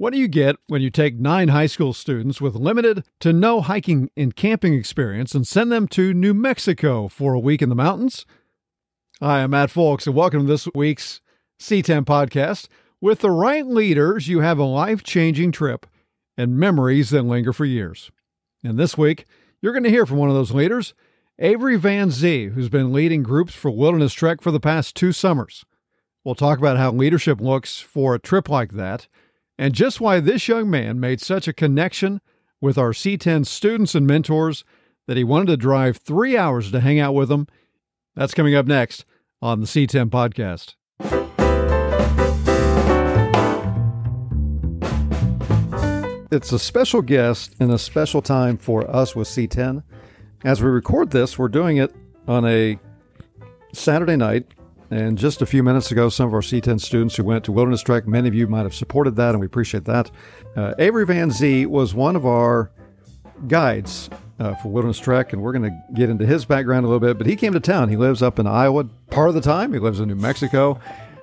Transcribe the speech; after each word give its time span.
What 0.00 0.12
do 0.12 0.20
you 0.20 0.28
get 0.28 0.54
when 0.68 0.80
you 0.80 0.90
take 0.90 1.18
nine 1.18 1.48
high 1.48 1.66
school 1.66 1.92
students 1.92 2.40
with 2.40 2.54
limited 2.54 3.02
to 3.18 3.32
no 3.32 3.60
hiking 3.60 4.12
and 4.16 4.36
camping 4.36 4.72
experience 4.72 5.34
and 5.34 5.44
send 5.44 5.72
them 5.72 5.88
to 5.88 6.14
New 6.14 6.32
Mexico 6.34 7.08
for 7.08 7.34
a 7.34 7.40
week 7.40 7.62
in 7.62 7.68
the 7.68 7.74
mountains? 7.74 8.24
Hi, 9.20 9.42
I'm 9.42 9.50
Matt 9.50 9.70
Fulks, 9.70 10.06
and 10.06 10.14
welcome 10.14 10.42
to 10.42 10.46
this 10.46 10.68
week's 10.72 11.20
C10 11.60 12.04
podcast. 12.04 12.68
With 13.00 13.18
the 13.18 13.32
right 13.32 13.66
leaders, 13.66 14.28
you 14.28 14.38
have 14.38 14.60
a 14.60 14.64
life 14.64 15.02
changing 15.02 15.50
trip 15.50 15.84
and 16.36 16.56
memories 16.56 17.10
that 17.10 17.22
linger 17.22 17.52
for 17.52 17.64
years. 17.64 18.12
And 18.62 18.78
this 18.78 18.96
week, 18.96 19.24
you're 19.60 19.72
going 19.72 19.82
to 19.82 19.90
hear 19.90 20.06
from 20.06 20.18
one 20.18 20.28
of 20.28 20.36
those 20.36 20.52
leaders, 20.52 20.94
Avery 21.40 21.76
Van 21.76 22.12
Zee, 22.12 22.50
who's 22.50 22.68
been 22.68 22.92
leading 22.92 23.24
groups 23.24 23.52
for 23.52 23.72
Wilderness 23.72 24.14
Trek 24.14 24.42
for 24.42 24.52
the 24.52 24.60
past 24.60 24.94
two 24.94 25.10
summers. 25.10 25.64
We'll 26.22 26.36
talk 26.36 26.60
about 26.60 26.76
how 26.76 26.92
leadership 26.92 27.40
looks 27.40 27.80
for 27.80 28.14
a 28.14 28.20
trip 28.20 28.48
like 28.48 28.74
that 28.74 29.08
and 29.58 29.74
just 29.74 30.00
why 30.00 30.20
this 30.20 30.46
young 30.46 30.70
man 30.70 31.00
made 31.00 31.20
such 31.20 31.48
a 31.48 31.52
connection 31.52 32.20
with 32.60 32.78
our 32.78 32.92
C10 32.92 33.44
students 33.44 33.94
and 33.94 34.06
mentors 34.06 34.64
that 35.06 35.16
he 35.16 35.24
wanted 35.24 35.46
to 35.46 35.56
drive 35.56 35.96
three 35.96 36.36
hours 36.36 36.70
to 36.70 36.80
hang 36.80 37.00
out 37.00 37.14
with 37.14 37.28
them. 37.28 37.48
That's 38.14 38.34
coming 38.34 38.54
up 38.54 38.66
next 38.66 39.04
on 39.42 39.60
the 39.60 39.66
C10 39.66 40.10
podcast. 40.10 40.74
It's 46.30 46.52
a 46.52 46.58
special 46.58 47.00
guest 47.02 47.56
and 47.58 47.72
a 47.72 47.78
special 47.78 48.20
time 48.20 48.58
for 48.58 48.88
us 48.94 49.16
with 49.16 49.28
C10. 49.28 49.82
As 50.44 50.62
we 50.62 50.68
record 50.68 51.10
this, 51.10 51.38
we're 51.38 51.48
doing 51.48 51.78
it 51.78 51.92
on 52.28 52.44
a 52.44 52.78
Saturday 53.72 54.16
night 54.16 54.46
and 54.90 55.18
just 55.18 55.42
a 55.42 55.46
few 55.46 55.62
minutes 55.62 55.90
ago, 55.90 56.08
some 56.08 56.28
of 56.28 56.34
our 56.34 56.40
C10 56.40 56.80
students 56.80 57.16
who 57.16 57.24
went 57.24 57.44
to 57.44 57.52
Wilderness 57.52 57.82
Trek, 57.82 58.06
many 58.06 58.28
of 58.28 58.34
you 58.34 58.46
might 58.46 58.62
have 58.62 58.74
supported 58.74 59.16
that, 59.16 59.30
and 59.30 59.40
we 59.40 59.46
appreciate 59.46 59.84
that. 59.84 60.10
Uh, 60.56 60.74
Avery 60.78 61.04
Van 61.04 61.30
Zee 61.30 61.66
was 61.66 61.94
one 61.94 62.16
of 62.16 62.24
our 62.24 62.70
guides 63.46 64.08
uh, 64.40 64.54
for 64.56 64.68
Wilderness 64.68 64.98
Trek, 64.98 65.32
and 65.32 65.42
we're 65.42 65.52
going 65.52 65.70
to 65.70 65.82
get 65.94 66.08
into 66.08 66.24
his 66.24 66.44
background 66.44 66.86
a 66.86 66.88
little 66.88 67.00
bit. 67.00 67.18
But 67.18 67.26
he 67.26 67.36
came 67.36 67.52
to 67.52 67.60
town. 67.60 67.90
He 67.90 67.96
lives 67.96 68.22
up 68.22 68.38
in 68.38 68.46
Iowa 68.46 68.84
part 69.10 69.28
of 69.28 69.34
the 69.34 69.40
time. 69.42 69.72
He 69.72 69.78
lives 69.78 70.00
in 70.00 70.08
New 70.08 70.16
Mexico. 70.16 70.80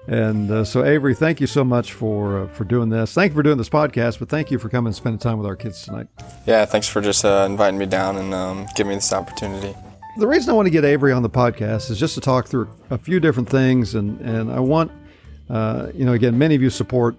And 0.08 0.52
uh, 0.52 0.64
so, 0.64 0.84
Avery, 0.84 1.16
thank 1.16 1.42
you 1.42 1.48
so 1.48 1.64
much 1.64 1.94
for 1.94 2.44
uh, 2.44 2.48
for 2.50 2.64
doing 2.64 2.90
this. 2.90 3.16
Thank 3.16 3.32
you 3.32 3.36
for 3.36 3.42
doing 3.42 3.58
this 3.58 3.70
podcast, 3.70 4.20
but 4.20 4.30
thank 4.30 4.52
you 4.52 4.60
for 4.60 4.70
coming 4.70 4.90
and 4.90 4.96
spending 4.96 5.18
time 5.18 5.40
with 5.40 5.48
our 5.48 5.56
kids 5.56 5.84
tonight. 5.84 6.08
Yeah, 6.46 6.66
thanks 6.66 6.88
for 6.88 7.02
just 7.02 7.26
uh, 7.26 7.48
inviting 7.50 7.80
me 7.80 7.88
down 7.88 8.18
and 8.18 8.32
um, 8.32 8.68
giving 8.76 8.90
me 8.90 8.96
this 8.98 9.12
opportunity 9.12 9.76
the 10.18 10.28
reason 10.28 10.50
I 10.50 10.54
want 10.54 10.66
to 10.68 10.72
get 10.72 10.86
Avery 10.86 11.12
on 11.12 11.24
the 11.24 11.30
podcast 11.30 11.92
is 11.92 12.00
just 12.00 12.16
to 12.16 12.22
talk 12.22 12.48
through 12.48 12.70
a 12.90 12.98
few 12.98 13.20
different 13.20 13.50
things, 13.50 13.96
and 13.96 14.20
and 14.22 14.52
I 14.52 14.60
want, 14.60 14.92
uh, 15.50 15.88
you 15.94 16.06
know, 16.06 16.14
again, 16.14 16.38
many 16.38 16.56
of 16.56 16.62
you 16.62 16.70
support 16.70 17.18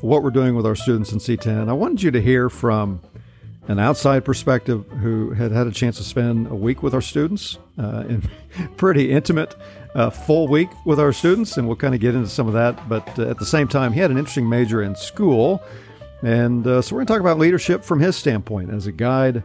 what 0.00 0.22
we're 0.22 0.30
doing 0.30 0.54
with 0.54 0.66
our 0.66 0.76
students 0.76 1.12
in 1.12 1.18
C10. 1.18 1.68
I 1.68 1.72
wanted 1.72 2.02
you 2.02 2.10
to 2.10 2.20
hear 2.20 2.48
from 2.48 3.00
an 3.68 3.78
outside 3.78 4.24
perspective 4.24 4.86
who 5.00 5.30
had 5.32 5.52
had 5.52 5.66
a 5.66 5.70
chance 5.70 5.98
to 5.98 6.02
spend 6.02 6.46
a 6.48 6.54
week 6.54 6.82
with 6.82 6.94
our 6.94 7.00
students 7.00 7.58
uh, 7.78 8.04
in 8.08 8.22
pretty 8.76 9.12
intimate, 9.12 9.54
uh, 9.94 10.10
full 10.10 10.48
week 10.48 10.70
with 10.86 10.98
our 10.98 11.12
students, 11.12 11.56
and 11.56 11.66
we'll 11.66 11.76
kind 11.76 11.94
of 11.94 12.00
get 12.00 12.14
into 12.14 12.28
some 12.28 12.46
of 12.48 12.54
that. 12.54 12.88
But 12.88 13.18
uh, 13.18 13.28
at 13.28 13.38
the 13.38 13.46
same 13.46 13.68
time, 13.68 13.92
he 13.92 14.00
had 14.00 14.10
an 14.10 14.18
interesting 14.18 14.48
major 14.48 14.82
in 14.82 14.96
school, 14.96 15.62
and 16.22 16.66
uh, 16.66 16.82
so 16.82 16.94
we're 16.94 17.00
going 17.00 17.06
to 17.06 17.12
talk 17.12 17.20
about 17.20 17.38
leadership 17.38 17.84
from 17.84 18.00
his 18.00 18.16
standpoint 18.16 18.70
as 18.70 18.86
a 18.86 18.92
guide 18.92 19.42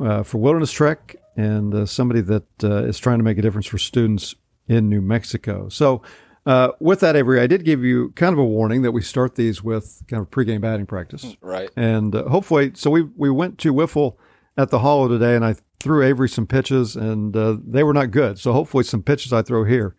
uh, 0.00 0.22
for 0.22 0.38
Wilderness 0.38 0.72
Trek 0.72 1.16
and 1.40 1.74
uh, 1.74 1.86
somebody 1.86 2.20
that 2.20 2.44
uh, 2.62 2.84
is 2.84 2.98
trying 2.98 3.18
to 3.18 3.24
make 3.24 3.38
a 3.38 3.42
difference 3.42 3.66
for 3.66 3.78
students 3.78 4.34
in 4.68 4.88
New 4.88 5.00
Mexico. 5.00 5.68
So, 5.70 6.02
uh, 6.46 6.72
with 6.80 7.00
that, 7.00 7.16
Avery, 7.16 7.40
I 7.40 7.46
did 7.46 7.64
give 7.64 7.82
you 7.84 8.10
kind 8.10 8.32
of 8.32 8.38
a 8.38 8.44
warning 8.44 8.82
that 8.82 8.92
we 8.92 9.02
start 9.02 9.34
these 9.34 9.62
with 9.62 10.02
kind 10.08 10.20
of 10.22 10.30
pregame 10.30 10.60
batting 10.60 10.86
practice, 10.86 11.24
mm, 11.24 11.36
right? 11.40 11.70
And 11.76 12.14
uh, 12.14 12.28
hopefully, 12.28 12.72
so 12.74 12.90
we 12.90 13.02
we 13.02 13.30
went 13.30 13.58
to 13.58 13.72
Wiffle 13.72 14.16
at 14.56 14.70
the 14.70 14.80
Hollow 14.80 15.08
today, 15.08 15.34
and 15.34 15.44
I 15.44 15.56
threw 15.80 16.02
Avery 16.02 16.28
some 16.28 16.46
pitches, 16.46 16.96
and 16.96 17.36
uh, 17.36 17.56
they 17.64 17.82
were 17.82 17.94
not 17.94 18.10
good. 18.10 18.38
So 18.38 18.52
hopefully, 18.52 18.84
some 18.84 19.02
pitches 19.02 19.32
I 19.32 19.42
throw 19.42 19.64
here 19.64 19.96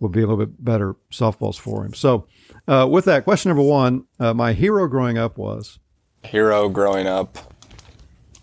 will 0.00 0.08
be 0.08 0.22
a 0.22 0.26
little 0.26 0.44
bit 0.44 0.64
better 0.64 0.96
softballs 1.12 1.58
for 1.58 1.84
him. 1.84 1.94
So, 1.94 2.26
uh, 2.66 2.88
with 2.90 3.04
that, 3.04 3.24
question 3.24 3.50
number 3.50 3.62
one: 3.62 4.06
my 4.18 4.52
hero 4.52 4.86
growing 4.88 5.18
up 5.18 5.38
was 5.38 5.78
hero 6.24 6.68
growing 6.68 7.06
up 7.06 7.38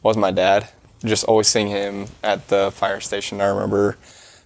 was 0.02 0.18
my 0.18 0.32
dad 0.32 0.68
just 1.04 1.24
always 1.26 1.48
seeing 1.48 1.68
him 1.68 2.08
at 2.24 2.48
the 2.48 2.72
fire 2.72 3.00
station. 3.00 3.42
I 3.42 3.48
remember 3.48 3.98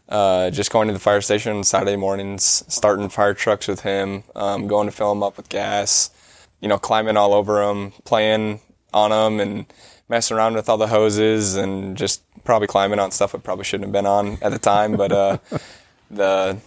uh, 0.10 0.50
just 0.52 0.72
going 0.72 0.88
to 0.88 0.94
the 0.94 1.00
fire 1.00 1.22
station 1.22 1.56
on 1.56 1.64
Saturday 1.64 1.96
mornings, 1.96 2.64
starting 2.68 3.08
fire 3.10 3.34
trucks 3.34 3.68
with 3.68 3.82
him, 3.82 4.24
um, 4.36 4.68
going 4.68 4.88
to 4.88 4.92
fill 4.92 5.10
them 5.10 5.24
up 5.24 5.38
with 5.38 5.48
gas, 5.50 6.12
you 6.60 6.68
know, 6.68 6.78
climbing 6.78 7.16
all 7.16 7.34
over 7.34 7.66
them, 7.66 7.94
playing 8.04 8.60
on 8.94 9.12
them, 9.12 9.40
and 9.40 9.66
messing 10.10 10.36
around 10.36 10.56
with 10.56 10.68
all 10.68 10.78
the 10.78 10.88
hoses, 10.88 11.56
and 11.56 11.96
just 11.96 12.22
probably 12.44 12.68
climbing 12.68 13.00
on 13.00 13.12
stuff 13.12 13.34
I 13.34 13.38
probably 13.38 13.64
shouldn't 13.64 13.88
have 13.88 13.94
been 13.94 14.06
on 14.06 14.38
at 14.42 14.52
the 14.52 14.60
time. 14.60 14.98
But 14.98 15.12
uh, 15.14 15.38
the 16.12 16.58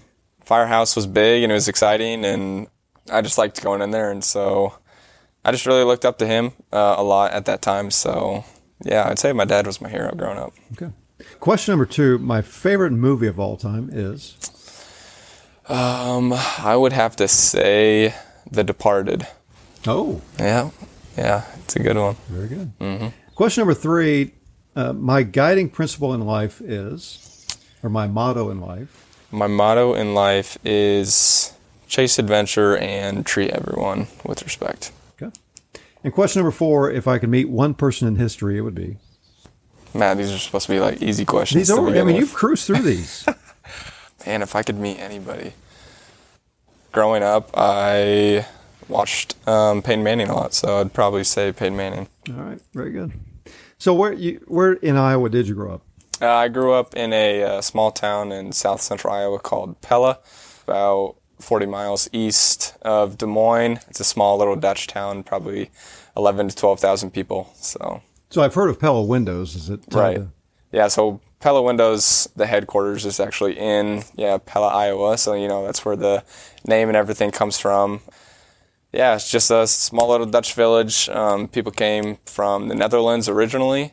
firehouse 0.41 0.97
was 0.97 1.07
big 1.07 1.43
and 1.43 1.53
it 1.53 1.55
was 1.55 1.69
exciting, 1.69 2.25
and 2.25 2.69
I 3.11 3.21
just 3.21 3.37
liked 3.37 3.63
going 3.63 3.83
in 3.83 3.91
there, 3.91 4.11
and 4.11 4.25
so 4.25 4.79
I 5.45 5.53
just 5.53 5.67
really 5.67 5.85
looked 5.85 6.07
up 6.07 6.17
to 6.19 6.27
him 6.27 6.53
uh, 6.73 6.95
a 6.97 7.03
lot 7.03 7.33
at 7.33 7.45
that 7.45 7.61
time. 7.61 7.91
So 7.91 8.47
yeah, 8.85 9.09
I'd 9.09 9.19
say 9.19 9.33
my 9.33 9.45
dad 9.45 9.67
was 9.67 9.81
my 9.81 9.89
hero 9.89 10.15
growing 10.15 10.39
up. 10.39 10.53
Okay. 10.73 10.93
Question 11.41 11.73
number 11.73 11.87
two: 11.87 12.19
My 12.19 12.43
favorite 12.43 12.93
movie 12.93 13.27
of 13.27 13.41
all 13.41 13.57
time 13.57 13.91
is. 13.93 14.37
Um, 15.67 16.35
I 16.59 16.77
would 16.77 16.93
have 16.93 17.17
to 17.17 17.29
say 17.29 18.15
The 18.51 18.63
Departed. 18.63 19.27
Oh. 19.87 20.21
Yeah, 20.39 20.71
yeah, 21.17 21.45
it's 21.63 21.77
a 21.77 21.79
good 21.83 21.97
one. 21.97 22.17
Very 22.29 22.49
good. 22.49 22.79
Mm-hmm. 22.79 23.09
Question 23.35 23.63
number 23.63 23.75
three: 23.75 24.33
uh, 24.77 24.93
My 24.93 25.23
guiding 25.23 25.71
principle 25.71 26.13
in 26.15 26.21
life 26.21 26.61
is, 26.61 27.47
or 27.83 27.91
my 27.91 28.07
motto 28.07 28.51
in 28.51 28.61
life. 28.61 29.01
My 29.31 29.47
motto 29.47 29.95
in 29.95 30.15
life 30.15 30.59
is 30.65 31.53
chase 31.89 32.19
adventure 32.19 32.77
and 32.77 33.25
treat 33.25 33.51
everyone 33.51 34.07
with 34.25 34.43
respect. 34.43 34.93
And 36.05 36.13
question 36.13 36.41
number 36.41 36.53
four: 36.53 36.91
If 36.91 37.09
I 37.09 37.19
could 37.19 37.31
meet 37.31 37.49
one 37.49 37.75
person 37.75 38.07
in 38.07 38.17
history, 38.17 38.59
it 38.59 38.61
would 38.61 38.75
be. 38.75 38.99
Man, 39.95 40.19
these 40.19 40.33
are 40.33 40.39
supposed 40.39 40.67
to 40.67 40.73
be 40.73 40.81
like 40.81 41.03
easy 41.03 41.25
questions. 41.25 41.69
These 41.69 41.71
are. 41.71 41.87
I 41.89 42.05
mean, 42.05 42.17
you've 42.17 42.35
cruised 42.35 42.67
through 42.67 42.83
these. 42.83 43.27
Man, 44.27 44.43
if 44.43 44.55
I 44.55 44.63
could 44.63 44.79
meet 44.79 44.99
anybody. 44.99 45.53
Growing 46.93 47.23
up, 47.23 47.51
I 47.55 48.47
watched 48.89 49.35
um, 49.49 49.83
Peyton 49.83 50.05
Manning 50.05 50.29
a 50.29 50.35
lot, 50.35 50.55
so 50.55 50.81
I'd 50.81 50.93
probably 50.93 51.25
say 51.25 51.53
Peyton 51.53 51.77
Manning. 51.77 52.09
All 52.29 52.35
right, 52.35 52.61
very 52.73 52.91
good. 52.91 53.13
So 53.79 53.93
where 53.93 54.13
you 54.13 54.45
where 54.47 54.75
in 54.75 54.97
Iowa 54.97 55.29
did 55.29 55.49
you 55.49 55.55
grow 55.55 55.75
up? 55.75 55.83
Uh, 56.23 56.31
I 56.31 56.49
grew 56.49 56.73
up 56.73 56.95
in 56.95 57.13
a 57.13 57.43
uh, 57.43 57.61
small 57.61 57.91
town 57.91 58.31
in 58.31 58.53
south 58.53 58.81
central 58.81 59.13
Iowa 59.13 59.39
called 59.41 59.81
Pella, 59.81 60.21
about 60.67 61.17
40 61.41 61.67
miles 61.67 62.09
east 62.13 62.77
of 62.83 63.19
Des 63.19 63.27
Moines. 63.27 63.79
It's 63.89 64.01
a 64.01 64.05
small 64.05 64.39
little 64.39 64.57
Dutch 64.57 64.87
town, 64.87 65.23
probably 65.23 65.71
11 66.17 66.49
to 66.49 66.57
12,000 66.57 67.11
people. 67.11 67.51
So, 67.57 68.03
so 68.31 68.43
I've 68.43 68.55
heard 68.55 68.71
of 68.71 68.79
Pella 68.79 69.03
Windows. 69.03 69.55
Is 69.55 69.71
it 69.71 69.81
right? 69.93 70.17
To... 70.17 70.29
Yeah. 70.73 70.89
So 70.89 71.21
Pella 71.41 71.63
Windows, 71.63 72.29
the 72.35 72.47
headquarters 72.47 73.05
is 73.05 73.21
actually 73.21 73.59
in 73.59 74.03
yeah 74.17 74.39
Pella, 74.39 74.69
Iowa. 74.69 75.19
So 75.19 75.35
you 75.35 75.47
know 75.47 75.65
that's 75.65 75.85
where 75.85 75.97
the 75.97 76.25
name 76.67 76.89
and 76.89 76.97
everything 76.97 77.31
comes 77.31 77.59
from. 77.59 78.01
Yeah, 78.93 79.15
it's 79.15 79.31
just 79.31 79.51
a 79.51 79.67
small 79.67 80.09
little 80.09 80.27
Dutch 80.27 80.55
village. 80.55 81.09
Um, 81.09 81.49
people 81.49 81.73
came 81.73 82.19
from 82.27 82.69
the 82.69 82.75
Netherlands 82.75 83.29
originally, 83.29 83.93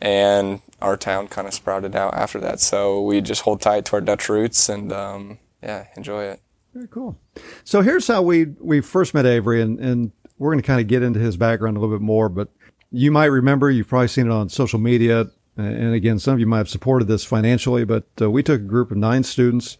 and 0.00 0.60
our 0.82 0.96
town 0.96 1.28
kind 1.28 1.46
of 1.46 1.54
sprouted 1.54 1.96
out 1.96 2.14
after 2.14 2.40
that. 2.40 2.60
So 2.60 3.00
we 3.00 3.20
just 3.20 3.42
hold 3.42 3.60
tight 3.60 3.84
to 3.86 3.94
our 3.94 4.00
Dutch 4.00 4.28
roots 4.28 4.68
and 4.68 4.92
um, 4.92 5.38
yeah, 5.62 5.86
enjoy 5.96 6.24
it. 6.24 6.40
Very 6.74 6.88
cool. 6.88 7.18
So 7.64 7.82
here's 7.82 8.06
how 8.06 8.22
we 8.22 8.46
we 8.58 8.80
first 8.80 9.14
met 9.14 9.26
Avery, 9.26 9.60
and 9.60 9.78
and 9.78 10.12
we're 10.38 10.52
going 10.52 10.62
to 10.62 10.66
kind 10.66 10.80
of 10.80 10.86
get 10.86 11.02
into 11.02 11.20
his 11.20 11.36
background 11.36 11.76
a 11.76 11.80
little 11.80 11.94
bit 11.94 12.02
more. 12.02 12.28
But 12.28 12.48
you 12.90 13.10
might 13.10 13.26
remember, 13.26 13.70
you've 13.70 13.88
probably 13.88 14.08
seen 14.08 14.26
it 14.26 14.32
on 14.32 14.48
social 14.48 14.78
media, 14.78 15.30
and 15.56 15.94
again, 15.94 16.18
some 16.18 16.34
of 16.34 16.40
you 16.40 16.46
might 16.46 16.58
have 16.58 16.68
supported 16.68 17.08
this 17.08 17.24
financially. 17.24 17.84
But 17.84 18.06
uh, 18.20 18.30
we 18.30 18.42
took 18.42 18.60
a 18.60 18.64
group 18.64 18.90
of 18.90 18.96
nine 18.96 19.22
students 19.22 19.76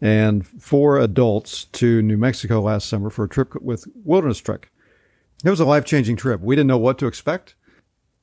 and 0.00 0.46
four 0.46 0.98
adults 0.98 1.64
to 1.64 2.00
New 2.00 2.16
Mexico 2.16 2.60
last 2.60 2.88
summer 2.88 3.10
for 3.10 3.24
a 3.24 3.28
trip 3.28 3.60
with 3.60 3.84
Wilderness 4.04 4.38
Trek. 4.38 4.70
It 5.44 5.50
was 5.50 5.60
a 5.60 5.64
life 5.64 5.84
changing 5.84 6.16
trip. 6.16 6.40
We 6.40 6.54
didn't 6.54 6.68
know 6.68 6.78
what 6.78 6.98
to 6.98 7.06
expect, 7.06 7.56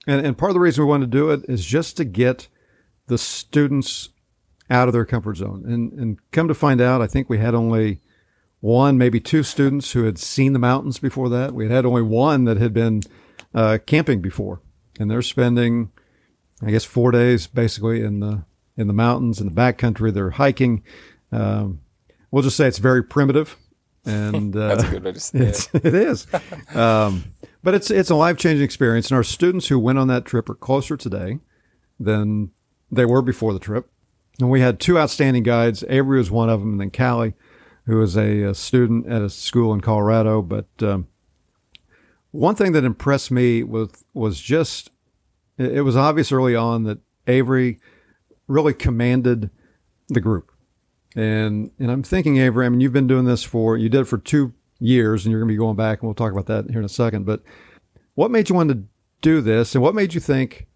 and 0.08 0.26
and 0.26 0.38
part 0.38 0.52
of 0.52 0.54
the 0.54 0.62
reason 0.62 0.86
we 0.86 0.90
wanted 0.90 1.12
to 1.12 1.18
do 1.18 1.30
it 1.30 1.42
is 1.50 1.66
just 1.66 1.98
to 1.98 2.06
get 2.06 2.48
the 3.08 3.18
students 3.18 4.10
out 4.70 4.88
of 4.88 4.94
their 4.94 5.06
comfort 5.06 5.38
zone. 5.38 5.64
And, 5.66 5.94
and 5.94 6.32
come 6.32 6.48
to 6.48 6.54
find 6.54 6.82
out, 6.82 7.02
I 7.02 7.08
think 7.08 7.30
we 7.30 7.38
had 7.38 7.56
only 7.56 8.02
one, 8.60 8.98
maybe 8.98 9.20
two 9.20 9.44
students 9.44 9.92
who 9.92 10.04
had 10.04 10.18
seen 10.18 10.54
the 10.54 10.60
mountains 10.60 11.00
before 11.00 11.30
that. 11.30 11.54
We 11.54 11.66
had 11.66 11.72
had 11.72 11.86
only 11.86 12.02
one 12.02 12.46
that 12.46 12.58
had 12.58 12.74
been 12.74 13.02
uh, 13.54 13.78
camping 13.86 14.22
before, 14.22 14.62
and 15.00 15.10
they're 15.10 15.22
spending, 15.22 15.92
I 16.62 16.72
guess, 16.72 16.84
four 16.84 17.12
days 17.12 17.48
basically 17.48 18.02
in 18.02 18.20
the 18.20 18.46
in 18.76 18.88
the 18.88 18.94
mountains 18.94 19.40
in 19.40 19.48
the 19.48 19.54
backcountry. 19.54 20.14
They're 20.14 20.32
hiking. 20.32 20.84
Um, 21.32 21.82
we'll 22.32 22.44
just 22.44 22.58
say 22.58 22.68
it's 22.68 22.78
very 22.80 23.04
primitive, 23.04 23.58
and 24.06 24.56
uh, 24.56 24.70
that's 24.70 24.84
a 24.84 24.90
good 24.90 25.04
way 25.04 25.12
to 25.14 25.20
say 25.20 25.40
it. 25.40 25.70
it 25.74 25.96
is. 25.96 26.28
Um, 26.76 27.26
But 27.64 27.74
it's 27.74 27.92
it's 27.92 28.10
a 28.10 28.16
life 28.16 28.38
changing 28.38 28.64
experience, 28.64 29.12
and 29.12 29.18
our 29.18 29.24
students 29.24 29.68
who 29.68 29.78
went 29.78 30.00
on 30.00 30.08
that 30.08 30.26
trip 30.26 30.50
are 30.50 30.56
closer 30.56 30.96
today 30.96 31.40
than 32.00 32.52
they 32.90 33.06
were 33.06 33.22
before 33.22 33.52
the 33.54 33.60
trip. 33.60 33.90
And 34.40 34.50
we 34.50 34.62
had 34.62 34.80
two 34.80 35.00
outstanding 35.00 35.44
guides. 35.44 35.84
Avery 35.90 36.20
was 36.20 36.30
one 36.30 36.50
of 36.50 36.60
them, 36.60 36.74
and 36.74 36.82
then 36.82 36.92
Callie, 36.92 37.34
who 37.86 37.98
was 37.98 38.16
a, 38.16 38.44
a 38.44 38.54
student 38.54 39.08
at 39.08 39.22
a 39.22 39.30
school 39.30 39.74
in 39.74 39.82
Colorado. 39.82 40.42
But 40.42 40.68
um, 40.82 41.08
one 42.32 42.56
thing 42.56 42.74
that 42.74 42.84
impressed 42.84 43.32
me 43.32 43.64
was 43.64 44.04
was 44.14 44.40
just 44.40 44.92
it 45.58 45.84
was 45.84 45.96
obvious 45.96 46.32
early 46.32 46.56
on 46.56 46.84
that 46.84 47.00
Avery 47.26 47.80
really 48.48 48.74
commanded 48.74 49.50
the 50.10 50.22
group. 50.22 50.52
And 51.16 51.72
and 51.80 51.90
I'm 51.92 52.04
thinking, 52.04 52.38
Avery, 52.38 52.66
I 52.66 52.70
mean, 52.70 52.80
you've 52.80 52.94
been 52.94 53.08
doing 53.08 53.26
this 53.26 53.44
for 53.44 53.76
you 53.76 53.90
did 53.90 54.02
it 54.02 54.06
for 54.06 54.20
two 54.20 54.54
years, 54.80 55.26
and 55.26 55.32
you're 55.32 55.42
going 55.42 55.50
to 55.50 55.54
be 55.54 55.58
going 55.58 55.76
back, 55.76 56.02
and 56.02 56.08
we'll 56.08 56.16
talk 56.16 56.32
about 56.32 56.46
that 56.46 56.70
here 56.70 56.80
in 56.80 56.86
a 56.86 56.90
second. 56.90 57.26
But 57.26 57.42
what 58.14 58.30
made 58.30 58.50
you 58.50 58.56
want 58.56 58.70
to 58.70 58.84
do 59.22 59.42
this, 59.42 59.74
and 59.74 59.82
what 59.82 59.96
made 59.96 60.14
you 60.14 60.20
think, 60.20 60.68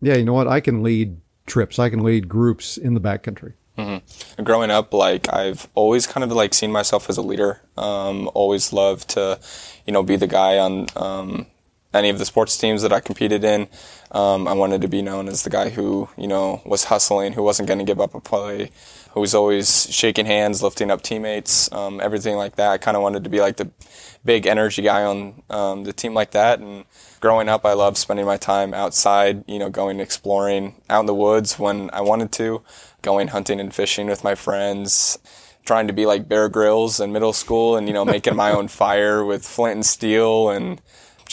yeah, 0.00 0.16
you 0.16 0.24
know 0.24 0.32
what, 0.32 0.48
I 0.48 0.58
can 0.58 0.82
lead 0.82 1.16
trips, 1.46 1.78
I 1.78 1.90
can 1.90 2.02
lead 2.02 2.28
groups 2.28 2.76
in 2.76 2.94
the 2.94 3.00
backcountry? 3.00 3.54
Mm-hmm. 3.78 4.42
Growing 4.44 4.70
up, 4.70 4.94
like 4.94 5.32
I've 5.32 5.68
always 5.74 6.06
kind 6.06 6.22
of 6.22 6.30
like 6.30 6.54
seen 6.54 6.70
myself 6.70 7.10
as 7.10 7.16
a 7.16 7.22
leader. 7.22 7.60
Um, 7.76 8.30
always 8.34 8.72
loved 8.72 9.10
to, 9.10 9.40
you 9.86 9.92
know, 9.92 10.02
be 10.02 10.16
the 10.16 10.28
guy 10.28 10.58
on 10.58 10.86
um, 10.96 11.46
any 11.94 12.10
of 12.10 12.18
the 12.18 12.24
sports 12.24 12.58
teams 12.58 12.82
that 12.82 12.92
I 12.92 13.00
competed 13.00 13.44
in. 13.44 13.68
Um, 14.10 14.46
I 14.46 14.52
wanted 14.52 14.82
to 14.82 14.88
be 14.88 15.00
known 15.00 15.28
as 15.28 15.42
the 15.42 15.50
guy 15.50 15.70
who, 15.70 16.08
you 16.16 16.26
know, 16.26 16.60
was 16.66 16.84
hustling, 16.84 17.32
who 17.32 17.42
wasn't 17.42 17.68
going 17.68 17.78
to 17.78 17.84
give 17.84 18.00
up 18.00 18.14
a 18.14 18.20
play, 18.20 18.70
who 19.12 19.20
was 19.20 19.34
always 19.34 19.88
shaking 19.90 20.26
hands, 20.26 20.62
lifting 20.62 20.90
up 20.90 21.02
teammates, 21.02 21.72
um, 21.72 22.00
everything 22.00 22.36
like 22.36 22.56
that. 22.56 22.70
I 22.70 22.78
kind 22.78 22.96
of 22.96 23.02
wanted 23.02 23.24
to 23.24 23.30
be 23.30 23.40
like 23.40 23.56
the 23.56 23.70
big 24.24 24.46
energy 24.46 24.82
guy 24.82 25.04
on 25.04 25.42
um, 25.50 25.84
the 25.84 25.92
team 25.92 26.14
like 26.14 26.32
that. 26.32 26.58
And 26.58 26.84
growing 27.20 27.48
up, 27.48 27.64
I 27.64 27.74
loved 27.74 27.96
spending 27.96 28.26
my 28.26 28.36
time 28.36 28.74
outside, 28.74 29.44
you 29.48 29.58
know, 29.58 29.70
going 29.70 30.00
exploring 30.00 30.74
out 30.90 31.00
in 31.00 31.06
the 31.06 31.14
woods 31.14 31.58
when 31.58 31.90
I 31.92 32.00
wanted 32.00 32.32
to, 32.32 32.62
going 33.02 33.28
hunting 33.28 33.60
and 33.60 33.74
fishing 33.74 34.06
with 34.08 34.24
my 34.24 34.34
friends 34.34 35.18
trying 35.64 35.86
to 35.86 35.94
be 35.94 36.04
like 36.04 36.28
Bear 36.28 36.50
Grylls 36.50 37.00
in 37.00 37.12
middle 37.12 37.32
school 37.32 37.76
and 37.76 37.88
you 37.88 37.94
know 37.94 38.04
making 38.04 38.36
my 38.36 38.52
own 38.56 38.68
fire 38.68 39.24
with 39.24 39.46
flint 39.46 39.76
and 39.76 39.86
steel 39.86 40.50
and 40.50 40.80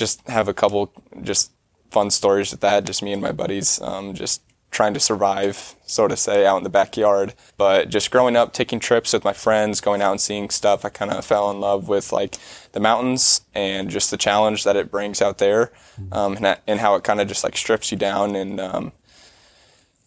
just 0.01 0.27
have 0.27 0.47
a 0.47 0.53
couple 0.53 0.91
just 1.21 1.51
fun 1.91 2.09
stories 2.09 2.49
that. 2.61 2.85
Just 2.85 3.03
me 3.03 3.13
and 3.13 3.21
my 3.21 3.31
buddies, 3.31 3.79
um, 3.81 4.15
just 4.15 4.41
trying 4.71 4.95
to 4.95 4.99
survive, 4.99 5.75
so 5.85 6.07
to 6.07 6.17
say, 6.17 6.43
out 6.43 6.57
in 6.57 6.63
the 6.63 6.69
backyard. 6.69 7.35
But 7.55 7.89
just 7.89 8.09
growing 8.09 8.35
up, 8.35 8.51
taking 8.51 8.79
trips 8.79 9.13
with 9.13 9.23
my 9.23 9.33
friends, 9.33 9.79
going 9.79 10.01
out 10.01 10.11
and 10.11 10.19
seeing 10.19 10.49
stuff, 10.49 10.83
I 10.83 10.89
kind 10.89 11.11
of 11.11 11.23
fell 11.23 11.51
in 11.51 11.59
love 11.59 11.87
with 11.87 12.11
like 12.11 12.35
the 12.71 12.79
mountains 12.79 13.41
and 13.53 13.91
just 13.91 14.09
the 14.09 14.17
challenge 14.17 14.63
that 14.63 14.75
it 14.75 14.89
brings 14.89 15.21
out 15.21 15.37
there, 15.37 15.71
um, 16.11 16.35
and, 16.37 16.57
and, 16.65 16.79
how 16.79 16.95
it 16.95 17.03
kind 17.03 17.21
of 17.21 17.27
just 17.27 17.43
like 17.43 17.55
strips 17.55 17.91
you 17.91 17.97
down 17.97 18.35
and 18.35 18.59
um, 18.59 18.91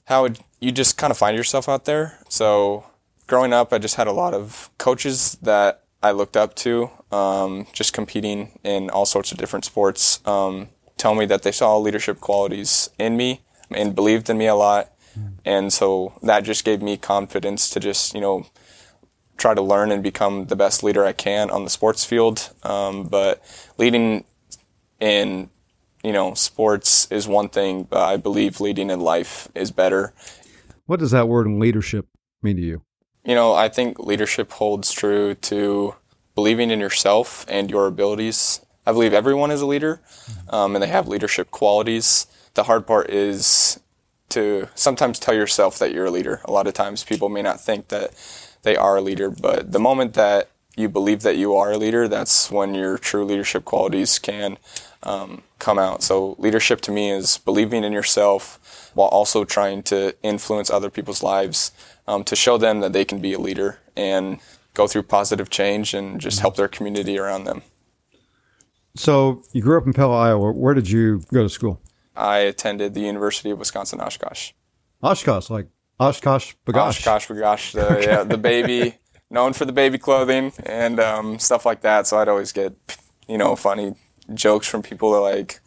how 0.07 0.25
it, 0.25 0.41
you 0.61 0.73
just 0.73 0.99
kind 0.99 1.13
of 1.13 1.17
find 1.17 1.37
yourself 1.37 1.69
out 1.69 1.85
there. 1.85 2.19
So 2.29 2.85
growing 3.29 3.53
up, 3.53 3.73
I 3.73 3.79
just 3.79 3.95
had 3.95 4.09
a 4.09 4.13
lot 4.13 4.35
of 4.35 4.71
coaches 4.77 5.39
that 5.43 5.84
I 6.05 6.11
looked 6.11 6.37
up 6.37 6.55
to, 6.57 6.91
um, 7.11 7.67
just 7.73 7.95
competing 7.95 8.59
in 8.63 8.91
all 8.91 9.07
sorts 9.07 9.33
of 9.33 9.39
different 9.39 9.65
sports, 9.65 10.21
um, 10.27 10.69
tell 10.99 11.15
me 11.15 11.25
that 11.27 11.43
they 11.43 11.53
saw 11.53 11.79
leadership 11.79 12.21
qualities 12.21 12.91
in 12.99 13.17
me 13.17 13.41
and 13.71 13.95
believed 13.95 14.29
in 14.29 14.37
me 14.37 14.47
a 14.47 14.55
lot. 14.55 14.93
And 15.45 15.73
so 15.73 16.13
that 16.23 16.45
just 16.45 16.65
gave 16.65 16.83
me 16.83 16.97
confidence 16.97 17.71
to 17.71 17.81
just, 17.81 18.15
you 18.15 18.21
know, 18.21 18.47
try 19.37 19.55
to 19.55 19.63
learn 19.63 19.93
and 19.93 20.03
become 20.03 20.47
the 20.47 20.57
best 20.57 20.83
leader 20.83 21.05
I 21.07 21.13
can 21.13 21.51
on 21.51 21.65
the 21.65 21.71
sports 21.71 22.05
field. 22.05 22.51
Um, 22.65 23.05
but 23.05 23.43
leading 23.79 24.25
in, 25.01 25.51
you 26.03 26.13
know, 26.13 26.35
sports 26.35 27.07
is 27.11 27.27
one 27.29 27.49
thing, 27.49 27.85
but 27.85 28.03
I 28.03 28.17
believe 28.17 28.61
leading 28.61 28.91
in 28.91 29.01
life 29.01 29.49
is 29.55 29.71
better. 29.71 30.13
What 30.87 31.01
does 31.01 31.13
that 31.13 31.29
word 31.29 31.47
leadership 31.47 32.07
mean 32.43 32.57
to 32.57 32.63
you? 32.63 32.83
You 33.25 33.35
know, 33.35 33.55
I 33.55 33.71
think 33.71 33.99
leadership 33.99 34.53
holds 34.53 34.93
true 34.93 35.35
to 35.35 35.95
believing 36.35 36.71
in 36.71 36.79
yourself 36.79 37.47
and 37.49 37.71
your 37.71 37.87
abilities. 37.87 38.61
I 38.87 38.93
believe 38.93 39.15
everyone 39.15 39.51
is 39.51 39.63
a 39.63 39.67
leader 39.67 40.03
um, 40.51 40.77
and 40.77 40.83
they 40.83 40.89
have 40.89 41.09
leadership 41.09 41.51
qualities. 41.51 42.27
The 42.53 42.65
hard 42.65 42.87
part 42.87 43.09
is 43.09 43.81
to 44.31 44.69
sometimes 44.75 45.19
tell 45.19 45.35
yourself 45.35 45.79
that 45.79 45.93
you're 45.93 46.07
a 46.07 46.11
leader. 46.11 46.43
A 46.45 46.53
lot 46.53 46.67
of 46.67 46.75
times 46.75 47.03
people 47.03 47.31
may 47.31 47.41
not 47.41 47.61
think 47.61 47.89
that 47.89 48.13
they 48.63 48.77
are 48.77 48.97
a 48.97 49.01
leader, 49.01 49.31
but 49.31 49.73
the 49.73 49.79
moment 49.79 50.13
that 50.15 50.51
you 50.77 50.89
believe 50.89 51.23
that 51.23 51.37
you 51.37 51.55
are 51.55 51.73
a 51.73 51.79
leader, 51.79 52.09
that's 52.09 52.51
when 52.51 52.75
your 52.75 52.99
true 52.99 53.25
leadership 53.25 53.65
qualities 53.65 54.19
can 54.19 54.59
um, 55.03 55.43
come 55.59 55.79
out. 55.79 56.03
So, 56.03 56.35
leadership 56.39 56.81
to 56.83 56.91
me 56.91 57.11
is 57.11 57.39
believing 57.39 57.85
in 57.85 57.93
yourself 57.93 58.59
while 58.95 59.09
also 59.09 59.45
trying 59.45 59.83
to 59.85 60.15
influence 60.23 60.71
other 60.71 60.91
people's 60.91 61.23
lives 61.23 61.73
um, 62.07 62.25
to 62.25 62.37
show 62.37 62.57
them 62.57 62.81
that 62.81 62.93
they 62.93 63.05
can 63.05 63.21
be 63.21 63.33
a 63.33 63.39
leader 63.39 63.79
and 63.97 64.39
go 64.75 64.87
through 64.87 65.03
positive 65.05 65.51
change 65.51 65.95
and 65.95 66.21
just 66.21 66.41
help 66.41 66.57
their 66.57 66.69
community 66.69 67.19
around 67.19 67.45
them. 67.45 67.63
So 68.97 69.43
you 69.53 69.63
grew 69.63 69.79
up 69.79 69.87
in 69.87 69.93
Pella, 69.93 70.17
Iowa. 70.17 70.53
Where 70.53 70.75
did 70.75 70.89
you 70.89 71.23
go 71.33 71.43
to 71.43 71.49
school? 71.49 71.81
I 72.17 72.39
attended 72.39 72.95
the 72.95 73.01
University 73.01 73.51
of 73.51 73.59
Wisconsin 73.59 74.01
Oshkosh. 74.01 74.53
Oshkosh, 75.03 75.51
like 75.51 75.69
Oshkosh 75.99 76.55
B'gosh. 76.67 77.01
Oshkosh 77.01 77.29
B'gosh, 77.29 77.73
the, 77.73 78.03
yeah, 78.07 78.23
the 78.23 78.39
baby, 78.39 78.99
known 79.31 79.53
for 79.53 79.65
the 79.65 79.73
baby 79.73 79.99
clothing 79.99 80.53
and 80.65 81.01
um, 81.01 81.39
stuff 81.39 81.67
like 81.67 81.81
that. 81.81 82.07
So 82.07 82.19
I'd 82.19 82.29
always 82.29 82.53
get, 82.53 82.75
you 83.27 83.37
know, 83.37 83.57
funny 83.57 83.95
jokes 84.33 84.69
from 84.69 84.83
people 84.83 85.13
that 85.13 85.21
like, 85.21 85.61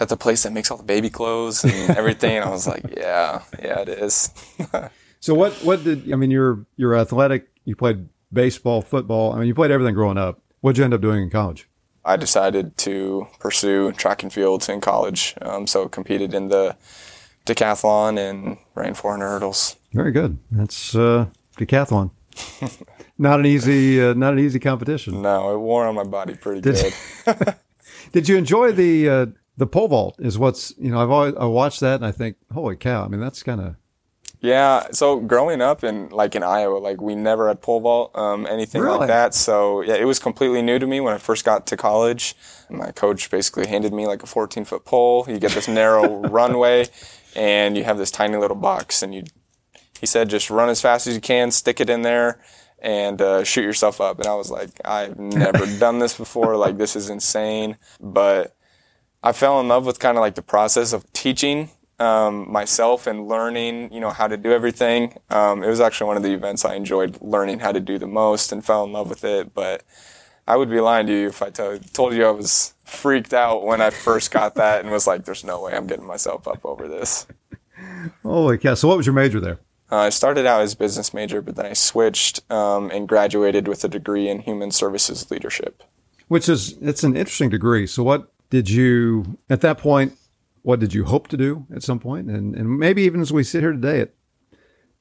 at 0.00 0.08
the 0.08 0.16
place 0.16 0.42
that 0.44 0.52
makes 0.52 0.70
all 0.70 0.76
the 0.76 0.82
baby 0.84 1.10
clothes 1.10 1.64
and 1.64 1.90
everything. 1.96 2.36
and 2.36 2.44
I 2.44 2.50
was 2.50 2.66
like, 2.66 2.84
yeah, 2.96 3.42
yeah, 3.62 3.80
it 3.80 3.88
is. 3.88 4.30
so 5.20 5.34
what, 5.34 5.52
what 5.64 5.82
did, 5.84 6.12
I 6.12 6.16
mean, 6.16 6.30
you're, 6.30 6.64
you're 6.76 6.96
athletic. 6.96 7.48
You 7.64 7.76
played 7.76 8.08
baseball, 8.32 8.82
football. 8.82 9.32
I 9.32 9.38
mean, 9.38 9.48
you 9.48 9.54
played 9.54 9.70
everything 9.70 9.94
growing 9.94 10.18
up. 10.18 10.40
What'd 10.60 10.78
you 10.78 10.84
end 10.84 10.94
up 10.94 11.00
doing 11.00 11.22
in 11.22 11.30
college? 11.30 11.68
I 12.04 12.16
decided 12.16 12.76
to 12.78 13.26
pursue 13.38 13.92
track 13.92 14.22
and 14.22 14.32
field 14.32 14.68
in 14.68 14.80
college. 14.80 15.34
Um, 15.42 15.66
so 15.66 15.88
competed 15.88 16.32
in 16.32 16.48
the 16.48 16.76
decathlon 17.44 18.18
and 18.18 18.58
ran 18.74 18.94
400 18.94 19.26
hurdles. 19.26 19.76
Very 19.92 20.12
good. 20.12 20.38
That's 20.50 20.94
uh, 20.94 21.26
decathlon. 21.58 22.10
not 23.18 23.40
an 23.40 23.46
easy, 23.46 24.00
uh, 24.00 24.14
not 24.14 24.32
an 24.32 24.38
easy 24.38 24.58
competition. 24.58 25.22
No, 25.22 25.54
it 25.54 25.58
wore 25.58 25.86
on 25.86 25.94
my 25.94 26.04
body 26.04 26.34
pretty 26.34 26.60
did, 26.60 26.94
good. 27.24 27.54
did 28.12 28.28
you 28.28 28.36
enjoy 28.36 28.72
the 28.72 29.08
uh, 29.08 29.26
the 29.58 29.66
pole 29.66 29.88
vault? 29.88 30.16
Is 30.18 30.38
what's 30.38 30.72
you 30.78 30.90
know 30.90 31.00
I've 31.00 31.10
always 31.10 31.34
I 31.34 31.44
watched 31.44 31.80
that 31.80 31.96
and 31.96 32.06
I 32.06 32.12
think 32.12 32.36
holy 32.52 32.76
cow! 32.76 33.04
I 33.04 33.08
mean 33.08 33.20
that's 33.20 33.42
kind 33.42 33.60
of 33.60 33.76
yeah, 34.40 34.86
so 34.92 35.18
growing 35.18 35.60
up 35.60 35.82
in 35.82 36.10
like 36.10 36.36
in 36.36 36.44
Iowa, 36.44 36.78
like 36.78 37.00
we 37.00 37.16
never 37.16 37.48
had 37.48 37.60
pole 37.60 37.80
vault, 37.80 38.16
um, 38.16 38.46
anything 38.46 38.82
really? 38.82 38.98
like 38.98 39.08
that. 39.08 39.34
So 39.34 39.82
yeah, 39.82 39.94
it 39.94 40.04
was 40.04 40.20
completely 40.20 40.62
new 40.62 40.78
to 40.78 40.86
me 40.86 41.00
when 41.00 41.12
I 41.12 41.18
first 41.18 41.44
got 41.44 41.66
to 41.68 41.76
college. 41.76 42.36
My 42.70 42.92
coach 42.92 43.30
basically 43.30 43.66
handed 43.66 43.92
me 43.92 44.06
like 44.06 44.22
a 44.22 44.26
14 44.26 44.64
foot 44.64 44.84
pole. 44.84 45.24
You 45.28 45.40
get 45.40 45.52
this 45.52 45.66
narrow 45.66 46.20
runway, 46.28 46.86
and 47.34 47.76
you 47.76 47.82
have 47.82 47.98
this 47.98 48.12
tiny 48.12 48.36
little 48.36 48.56
box, 48.56 49.02
and 49.02 49.14
you. 49.14 49.24
He 50.00 50.06
said, 50.06 50.30
just 50.30 50.48
run 50.48 50.68
as 50.68 50.80
fast 50.80 51.08
as 51.08 51.16
you 51.16 51.20
can, 51.20 51.50
stick 51.50 51.80
it 51.80 51.90
in 51.90 52.02
there, 52.02 52.40
and 52.78 53.20
uh, 53.20 53.42
shoot 53.42 53.62
yourself 53.62 54.00
up. 54.00 54.18
And 54.18 54.28
I 54.28 54.34
was 54.36 54.48
like, 54.48 54.70
I've 54.84 55.18
never 55.18 55.66
done 55.80 55.98
this 55.98 56.16
before. 56.16 56.56
Like 56.56 56.78
this 56.78 56.94
is 56.94 57.10
insane. 57.10 57.76
But 58.00 58.54
I 59.22 59.32
fell 59.32 59.60
in 59.60 59.68
love 59.68 59.84
with 59.86 59.98
kind 59.98 60.16
of 60.16 60.22
like 60.22 60.34
the 60.34 60.42
process 60.42 60.92
of 60.92 61.12
teaching 61.12 61.70
um, 61.98 62.50
myself 62.50 63.06
and 63.06 63.26
learning, 63.26 63.92
you 63.92 64.00
know, 64.00 64.10
how 64.10 64.28
to 64.28 64.36
do 64.36 64.52
everything. 64.52 65.18
Um, 65.30 65.62
it 65.62 65.68
was 65.68 65.80
actually 65.80 66.06
one 66.06 66.16
of 66.16 66.22
the 66.22 66.32
events 66.32 66.64
I 66.64 66.74
enjoyed 66.76 67.20
learning 67.20 67.58
how 67.58 67.72
to 67.72 67.80
do 67.80 67.98
the 67.98 68.06
most 68.06 68.52
and 68.52 68.64
fell 68.64 68.84
in 68.84 68.92
love 68.92 69.08
with 69.08 69.24
it. 69.24 69.52
But 69.54 69.82
I 70.46 70.56
would 70.56 70.70
be 70.70 70.80
lying 70.80 71.06
to 71.08 71.12
you 71.12 71.28
if 71.28 71.42
I 71.42 71.50
t- 71.50 71.80
told 71.92 72.14
you 72.14 72.26
I 72.26 72.30
was 72.30 72.74
freaked 72.84 73.34
out 73.34 73.64
when 73.64 73.80
I 73.80 73.90
first 73.90 74.30
got 74.30 74.54
that 74.54 74.80
and 74.80 74.90
was 74.90 75.06
like, 75.06 75.24
"There's 75.24 75.44
no 75.44 75.62
way 75.62 75.74
I'm 75.74 75.86
getting 75.86 76.06
myself 76.06 76.46
up 76.46 76.64
over 76.64 76.86
this." 76.88 77.26
Holy 78.22 78.58
cow! 78.58 78.74
So, 78.74 78.88
what 78.88 78.96
was 78.96 79.06
your 79.06 79.14
major 79.14 79.40
there? 79.40 79.58
Uh, 79.90 79.96
I 79.96 80.08
started 80.10 80.46
out 80.46 80.60
as 80.60 80.74
business 80.74 81.12
major, 81.12 81.42
but 81.42 81.56
then 81.56 81.66
I 81.66 81.72
switched 81.72 82.50
um, 82.50 82.90
and 82.90 83.08
graduated 83.08 83.66
with 83.66 83.82
a 83.84 83.88
degree 83.88 84.28
in 84.28 84.40
human 84.40 84.70
services 84.70 85.30
leadership. 85.30 85.82
Which 86.28 86.48
is 86.48 86.76
it's 86.80 87.02
an 87.02 87.16
interesting 87.16 87.50
degree. 87.50 87.86
So, 87.86 88.02
what 88.02 88.32
did 88.50 88.70
you 88.70 89.38
at 89.48 89.60
that 89.60 89.78
point? 89.78 90.18
what 90.68 90.80
did 90.80 90.92
you 90.92 91.04
hope 91.04 91.28
to 91.28 91.36
do 91.38 91.66
at 91.74 91.82
some 91.82 91.98
point? 91.98 92.28
And, 92.28 92.54
and 92.54 92.78
maybe 92.78 93.00
even 93.02 93.22
as 93.22 93.32
we 93.32 93.42
sit 93.42 93.62
here 93.62 93.72
today 93.72 94.00
at 94.00 94.10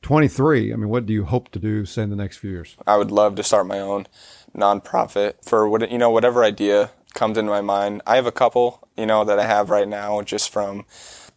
23, 0.01 0.71
I 0.71 0.75
mean, 0.77 0.87
what 0.87 1.05
do 1.05 1.11
you 1.11 1.25
hope 1.25 1.51
to 1.51 1.59
do, 1.59 1.85
say, 1.85 2.03
in 2.03 2.09
the 2.09 2.15
next 2.15 2.37
few 2.37 2.49
years? 2.51 2.77
I 2.87 2.95
would 2.95 3.11
love 3.11 3.35
to 3.35 3.43
start 3.43 3.67
my 3.67 3.81
own 3.81 4.07
nonprofit 4.55 5.33
for 5.43 5.67
what, 5.67 5.91
you 5.91 5.97
know, 5.97 6.09
whatever 6.09 6.45
idea 6.45 6.91
comes 7.15 7.37
into 7.37 7.51
my 7.51 7.59
mind. 7.59 8.01
I 8.07 8.15
have 8.15 8.25
a 8.25 8.31
couple, 8.31 8.87
you 8.95 9.05
know, 9.05 9.25
that 9.25 9.39
I 9.39 9.45
have 9.45 9.69
right 9.69 9.89
now 9.89 10.21
just 10.21 10.51
from 10.51 10.85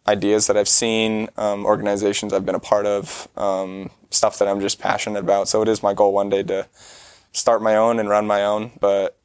ideas 0.06 0.46
that 0.46 0.56
I've 0.56 0.68
seen, 0.68 1.28
um, 1.36 1.66
organizations 1.66 2.32
I've 2.32 2.46
been 2.46 2.54
a 2.54 2.60
part 2.60 2.86
of, 2.86 3.26
um, 3.36 3.90
stuff 4.10 4.38
that 4.38 4.46
I'm 4.46 4.60
just 4.60 4.78
passionate 4.78 5.18
about. 5.18 5.48
So 5.48 5.60
it 5.60 5.68
is 5.68 5.82
my 5.82 5.92
goal 5.92 6.12
one 6.12 6.28
day 6.28 6.44
to 6.44 6.68
start 7.32 7.62
my 7.62 7.74
own 7.74 7.98
and 7.98 8.08
run 8.08 8.28
my 8.28 8.44
own. 8.44 8.72
But 8.78 9.19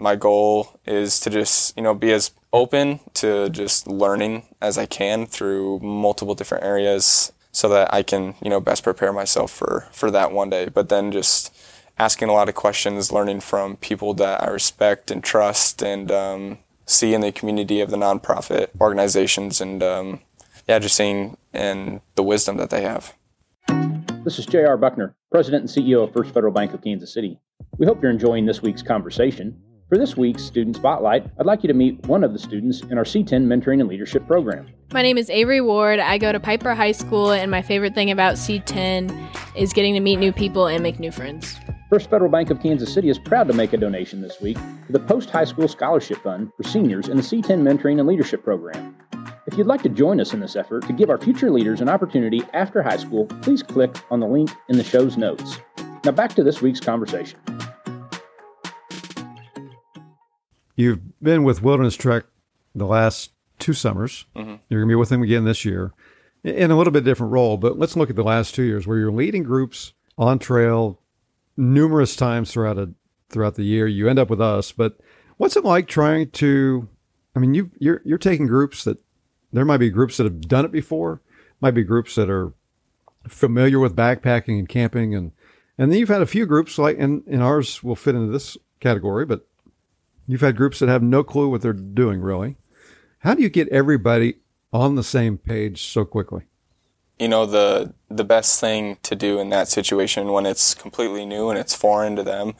my 0.00 0.16
goal 0.16 0.80
is 0.86 1.20
to 1.20 1.30
just, 1.30 1.76
you 1.76 1.82
know, 1.82 1.94
be 1.94 2.12
as 2.12 2.30
open 2.52 3.00
to 3.14 3.50
just 3.50 3.86
learning 3.86 4.46
as 4.60 4.78
I 4.78 4.86
can 4.86 5.26
through 5.26 5.80
multiple 5.80 6.34
different 6.34 6.64
areas 6.64 7.32
so 7.52 7.68
that 7.68 7.92
I 7.92 8.02
can, 8.02 8.34
you 8.42 8.50
know, 8.50 8.60
best 8.60 8.82
prepare 8.82 9.12
myself 9.12 9.50
for, 9.50 9.86
for 9.92 10.10
that 10.10 10.32
one 10.32 10.50
day. 10.50 10.68
But 10.68 10.88
then 10.88 11.12
just 11.12 11.54
asking 11.98 12.28
a 12.28 12.32
lot 12.32 12.48
of 12.48 12.54
questions, 12.54 13.12
learning 13.12 13.40
from 13.40 13.76
people 13.76 14.14
that 14.14 14.42
I 14.42 14.48
respect 14.48 15.10
and 15.10 15.22
trust 15.22 15.82
and 15.82 16.10
um, 16.10 16.58
see 16.86 17.12
in 17.12 17.20
the 17.20 17.32
community 17.32 17.80
of 17.80 17.90
the 17.90 17.96
nonprofit 17.96 18.68
organizations 18.80 19.60
and, 19.60 19.82
um, 19.82 20.20
yeah, 20.66 20.78
just 20.78 20.96
seeing 20.96 21.36
and 21.52 22.00
the 22.14 22.22
wisdom 22.22 22.56
that 22.56 22.70
they 22.70 22.82
have. 22.82 23.14
This 24.24 24.38
is 24.38 24.46
J.R. 24.46 24.76
Buckner, 24.76 25.14
President 25.32 25.62
and 25.62 25.70
CEO 25.70 26.04
of 26.04 26.12
First 26.12 26.32
Federal 26.32 26.52
Bank 26.52 26.72
of 26.74 26.82
Kansas 26.82 27.12
City. 27.12 27.38
We 27.78 27.86
hope 27.86 28.02
you're 28.02 28.10
enjoying 28.10 28.46
this 28.46 28.62
week's 28.62 28.82
conversation. 28.82 29.60
For 29.90 29.98
this 29.98 30.16
week's 30.16 30.44
Student 30.44 30.76
Spotlight, 30.76 31.26
I'd 31.40 31.46
like 31.46 31.64
you 31.64 31.66
to 31.66 31.74
meet 31.74 32.06
one 32.06 32.22
of 32.22 32.32
the 32.32 32.38
students 32.38 32.80
in 32.82 32.96
our 32.96 33.02
C10 33.02 33.46
Mentoring 33.46 33.80
and 33.80 33.88
Leadership 33.88 34.24
Program. 34.24 34.68
My 34.92 35.02
name 35.02 35.18
is 35.18 35.28
Avery 35.28 35.60
Ward. 35.60 35.98
I 35.98 36.16
go 36.16 36.30
to 36.30 36.38
Piper 36.38 36.76
High 36.76 36.92
School, 36.92 37.32
and 37.32 37.50
my 37.50 37.60
favorite 37.60 37.92
thing 37.92 38.08
about 38.08 38.34
C10 38.34 39.56
is 39.56 39.72
getting 39.72 39.94
to 39.94 40.00
meet 40.00 40.20
new 40.20 40.30
people 40.30 40.68
and 40.68 40.80
make 40.80 41.00
new 41.00 41.10
friends. 41.10 41.56
First 41.88 42.08
Federal 42.08 42.30
Bank 42.30 42.50
of 42.50 42.62
Kansas 42.62 42.94
City 42.94 43.08
is 43.08 43.18
proud 43.18 43.48
to 43.48 43.52
make 43.52 43.72
a 43.72 43.76
donation 43.76 44.20
this 44.20 44.40
week 44.40 44.58
to 44.86 44.92
the 44.92 45.00
Post 45.00 45.28
High 45.28 45.44
School 45.44 45.66
Scholarship 45.66 46.22
Fund 46.22 46.52
for 46.56 46.62
seniors 46.62 47.08
in 47.08 47.16
the 47.16 47.22
C10 47.24 47.60
Mentoring 47.60 47.98
and 47.98 48.06
Leadership 48.06 48.44
Program. 48.44 48.94
If 49.48 49.58
you'd 49.58 49.66
like 49.66 49.82
to 49.82 49.88
join 49.88 50.20
us 50.20 50.32
in 50.32 50.38
this 50.38 50.54
effort 50.54 50.86
to 50.86 50.92
give 50.92 51.10
our 51.10 51.18
future 51.18 51.50
leaders 51.50 51.80
an 51.80 51.88
opportunity 51.88 52.44
after 52.54 52.80
high 52.80 52.98
school, 52.98 53.26
please 53.42 53.64
click 53.64 53.96
on 54.12 54.20
the 54.20 54.28
link 54.28 54.52
in 54.68 54.78
the 54.78 54.84
show's 54.84 55.16
notes. 55.16 55.58
Now 56.04 56.12
back 56.12 56.34
to 56.34 56.44
this 56.44 56.62
week's 56.62 56.78
conversation. 56.78 57.40
You've 60.80 61.20
been 61.22 61.44
with 61.44 61.62
Wilderness 61.62 61.94
Trek 61.94 62.24
the 62.74 62.86
last 62.86 63.32
two 63.58 63.74
summers. 63.74 64.24
Mm-hmm. 64.34 64.54
You're 64.70 64.80
going 64.80 64.88
to 64.88 64.92
be 64.92 64.98
with 64.98 65.10
them 65.10 65.22
again 65.22 65.44
this 65.44 65.62
year 65.62 65.92
in 66.42 66.70
a 66.70 66.76
little 66.78 66.90
bit 66.90 67.04
different 67.04 67.32
role, 67.32 67.58
but 67.58 67.78
let's 67.78 67.96
look 67.96 68.08
at 68.08 68.16
the 68.16 68.24
last 68.24 68.54
two 68.54 68.62
years 68.62 68.86
where 68.86 68.96
you're 68.96 69.12
leading 69.12 69.42
groups 69.42 69.92
on 70.16 70.38
trail 70.38 70.98
numerous 71.54 72.16
times 72.16 72.50
throughout 72.50 72.78
a 72.78 72.94
throughout 73.28 73.56
the 73.56 73.62
year. 73.62 73.86
You 73.86 74.08
end 74.08 74.18
up 74.18 74.30
with 74.30 74.40
us, 74.40 74.72
but 74.72 74.98
what's 75.36 75.54
it 75.54 75.66
like 75.66 75.86
trying 75.86 76.30
to? 76.30 76.88
I 77.36 77.40
mean, 77.40 77.52
you 77.52 77.70
you're 77.78 78.00
you're 78.06 78.16
taking 78.16 78.46
groups 78.46 78.82
that 78.84 78.96
there 79.52 79.66
might 79.66 79.76
be 79.76 79.90
groups 79.90 80.16
that 80.16 80.24
have 80.24 80.40
done 80.40 80.64
it 80.64 80.72
before, 80.72 81.20
might 81.60 81.72
be 81.72 81.84
groups 81.84 82.14
that 82.14 82.30
are 82.30 82.54
familiar 83.28 83.78
with 83.78 83.94
backpacking 83.94 84.58
and 84.58 84.68
camping, 84.68 85.14
and 85.14 85.32
and 85.76 85.92
then 85.92 85.98
you've 85.98 86.08
had 86.08 86.22
a 86.22 86.26
few 86.26 86.46
groups 86.46 86.78
like, 86.78 86.98
and, 86.98 87.22
and 87.26 87.42
ours 87.42 87.82
will 87.82 87.96
fit 87.96 88.14
into 88.14 88.32
this 88.32 88.56
category, 88.80 89.26
but 89.26 89.46
you've 90.30 90.40
had 90.40 90.56
groups 90.56 90.78
that 90.78 90.88
have 90.88 91.02
no 91.02 91.22
clue 91.22 91.48
what 91.48 91.62
they're 91.62 91.72
doing 91.72 92.20
really. 92.20 92.56
How 93.18 93.34
do 93.34 93.42
you 93.42 93.48
get 93.48 93.68
everybody 93.68 94.36
on 94.72 94.94
the 94.94 95.02
same 95.02 95.38
page 95.38 95.84
so 95.84 96.04
quickly? 96.04 96.44
You 97.18 97.28
know 97.28 97.44
the 97.44 97.92
the 98.08 98.24
best 98.24 98.60
thing 98.60 98.96
to 99.02 99.14
do 99.14 99.38
in 99.40 99.50
that 99.50 99.68
situation 99.68 100.32
when 100.32 100.46
it's 100.46 100.74
completely 100.74 101.26
new 101.26 101.50
and 101.50 101.58
it's 101.58 101.74
foreign 101.74 102.16
to 102.16 102.22
them, 102.22 102.54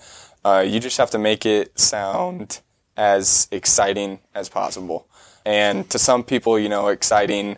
uh, 0.45 0.65
you 0.67 0.81
just 0.81 0.99
have 0.99 1.11
to 1.11 1.19
make 1.19 1.47
it 1.47 1.79
sound 1.79 2.61
as 2.97 3.49
exciting 3.51 4.21
as 4.35 4.49
possible. 4.49 5.07
And 5.47 5.89
to 5.91 5.99
some 5.99 6.23
people, 6.23 6.59
you 6.59 6.69
know, 6.69 6.89
exciting 6.89 7.57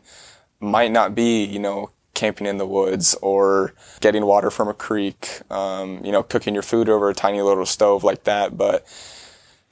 might 0.61 0.93
not 0.93 1.15
be, 1.17 1.45
you 1.45 1.59
know, 1.59 1.91
camping 2.15 2.47
in 2.47 2.59
the 2.59 2.67
woods 2.67 3.17
or 3.23 3.75
getting 4.01 4.25
water 4.25 4.51
from 4.51 4.69
a 4.69 4.75
creek, 4.75 5.41
um, 5.51 6.05
you 6.05 6.13
know, 6.13 6.23
cooking 6.23 6.55
your 6.55 6.63
food 6.63 6.89
over 6.89 7.09
a 7.09 7.15
tiny 7.15 7.41
little 7.41 7.67
stove 7.67 8.05
like 8.05 8.25
that. 8.25 8.57
But 8.57 8.87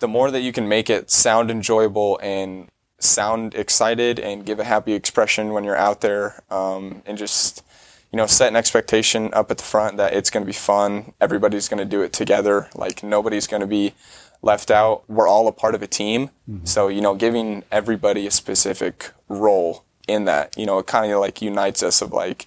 the 0.01 0.09
more 0.09 0.31
that 0.31 0.41
you 0.41 0.53
can 0.53 0.69
make 0.69 0.91
it 0.91 1.11
sound 1.11 1.51
enjoyable 1.51 2.19
and 2.23 2.69
sound 2.99 3.55
excited 3.55 4.19
and 4.19 4.45
give 4.45 4.59
a 4.59 4.65
happy 4.65 4.93
expression 4.93 5.53
when 5.53 5.65
you're 5.65 5.77
out 5.77 6.01
there 6.03 6.43
um, 6.51 7.03
and 7.07 7.17
just 7.17 7.65
you 8.13 8.17
know 8.17 8.27
set 8.27 8.49
an 8.49 8.57
expectation 8.57 9.33
up 9.33 9.51
at 9.51 9.59
the 9.59 9.65
front 9.65 9.97
that 9.97 10.13
it's 10.13 10.29
going 10.29 10.43
to 10.43 10.47
be 10.47 10.53
fun 10.53 11.15
everybody's 11.21 11.69
going 11.69 11.79
to 11.79 11.85
do 11.85 12.03
it 12.03 12.13
together 12.13 12.69
like 12.75 13.03
nobody's 13.03 13.47
going 13.47 13.61
to 13.61 13.67
be 13.67 13.95
left 14.43 14.71
out. 14.71 15.05
We're 15.09 15.29
all 15.29 15.49
a 15.49 15.53
part 15.53 15.75
of 15.75 15.83
a 15.83 15.87
team. 15.87 16.31
Mm-hmm. 16.49 16.65
So, 16.65 16.89
you 16.89 17.01
know, 17.01 17.15
giving 17.15 17.65
everybody 17.71 18.27
a 18.27 18.31
specific 18.31 19.13
role 19.29 19.85
in 20.09 20.25
that, 20.25 20.57
you 20.57 20.67
know, 20.67 20.79
it 20.79 20.87
kind 20.87 21.13
of 21.13 21.21
like 21.21 21.43
unites 21.43 21.83
us 21.83 22.03
of 22.03 22.13
like, 22.13 22.47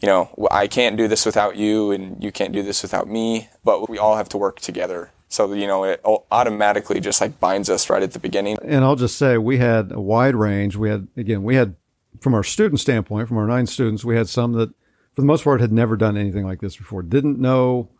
you 0.00 0.06
know, 0.06 0.30
I 0.50 0.68
can't 0.68 0.96
do 0.96 1.08
this 1.08 1.26
without 1.26 1.56
you 1.56 1.90
and 1.90 2.22
you 2.22 2.30
can't 2.30 2.52
do 2.52 2.62
this 2.62 2.82
without 2.82 3.08
me, 3.08 3.48
but 3.64 3.88
we 3.88 3.98
all 3.98 4.16
have 4.16 4.28
to 4.30 4.38
work 4.38 4.60
together. 4.60 5.10
So, 5.28 5.52
you 5.52 5.66
know, 5.66 5.84
it 5.84 6.00
automatically 6.04 7.00
just 7.00 7.20
like 7.20 7.38
binds 7.38 7.68
us 7.68 7.90
right 7.90 8.02
at 8.02 8.12
the 8.12 8.18
beginning. 8.18 8.56
And 8.62 8.84
I'll 8.84 8.96
just 8.96 9.18
say 9.18 9.36
we 9.36 9.58
had 9.58 9.92
a 9.92 10.00
wide 10.00 10.34
range. 10.34 10.76
We 10.76 10.88
had, 10.88 11.08
again, 11.16 11.42
we 11.42 11.54
had, 11.54 11.76
from 12.20 12.34
our 12.34 12.42
student 12.42 12.80
standpoint, 12.80 13.28
from 13.28 13.36
our 13.36 13.46
nine 13.46 13.66
students, 13.66 14.04
we 14.04 14.16
had 14.16 14.28
some 14.28 14.52
that, 14.54 14.70
for 15.14 15.20
the 15.20 15.26
most 15.26 15.44
part, 15.44 15.60
had 15.60 15.72
never 15.72 15.96
done 15.96 16.16
anything 16.16 16.46
like 16.46 16.60
this 16.60 16.76
before, 16.76 17.02
didn't 17.02 17.38
know 17.38 17.90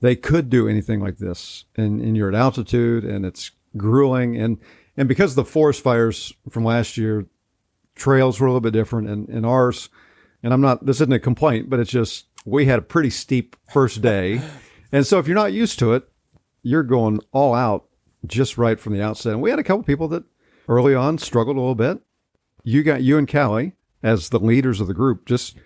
they 0.00 0.16
could 0.16 0.50
do 0.50 0.68
anything 0.68 1.00
like 1.00 1.18
this. 1.18 1.64
And, 1.76 2.00
and 2.00 2.16
you're 2.16 2.28
at 2.28 2.34
altitude 2.34 3.04
and 3.04 3.24
it's 3.24 3.52
grueling. 3.76 4.36
And, 4.36 4.58
and 4.96 5.08
because 5.08 5.32
of 5.32 5.36
the 5.36 5.44
forest 5.44 5.82
fires 5.82 6.34
from 6.50 6.64
last 6.64 6.96
year, 6.96 7.26
trails 7.94 8.40
were 8.40 8.46
a 8.46 8.50
little 8.50 8.60
bit 8.60 8.72
different 8.72 9.08
and, 9.08 9.28
and 9.28 9.46
ours, 9.46 9.88
and 10.42 10.52
I'm 10.52 10.60
not, 10.60 10.84
this 10.84 10.96
isn't 11.00 11.12
a 11.12 11.18
complaint, 11.18 11.70
but 11.70 11.80
it's 11.80 11.90
just, 11.90 12.26
we 12.44 12.66
had 12.66 12.78
a 12.78 12.82
pretty 12.82 13.10
steep 13.10 13.56
first 13.72 14.02
day. 14.02 14.40
and 14.92 15.06
so 15.06 15.18
if 15.18 15.26
you're 15.26 15.34
not 15.34 15.52
used 15.52 15.78
to 15.78 15.94
it, 15.94 16.08
you're 16.66 16.82
going 16.82 17.20
all 17.30 17.54
out 17.54 17.86
just 18.26 18.58
right 18.58 18.80
from 18.80 18.92
the 18.92 19.02
outset. 19.02 19.32
And 19.32 19.40
we 19.40 19.50
had 19.50 19.60
a 19.60 19.64
couple 19.64 19.84
people 19.84 20.08
that 20.08 20.24
early 20.68 20.96
on 20.96 21.16
struggled 21.16 21.56
a 21.56 21.60
little 21.60 21.76
bit. 21.76 22.00
You 22.64 22.82
got 22.82 23.02
you 23.02 23.16
and 23.16 23.30
Callie 23.30 23.74
as 24.02 24.30
the 24.30 24.40
leaders 24.40 24.80
of 24.80 24.88
the 24.88 24.94
group 24.94 25.26
just 25.26 25.56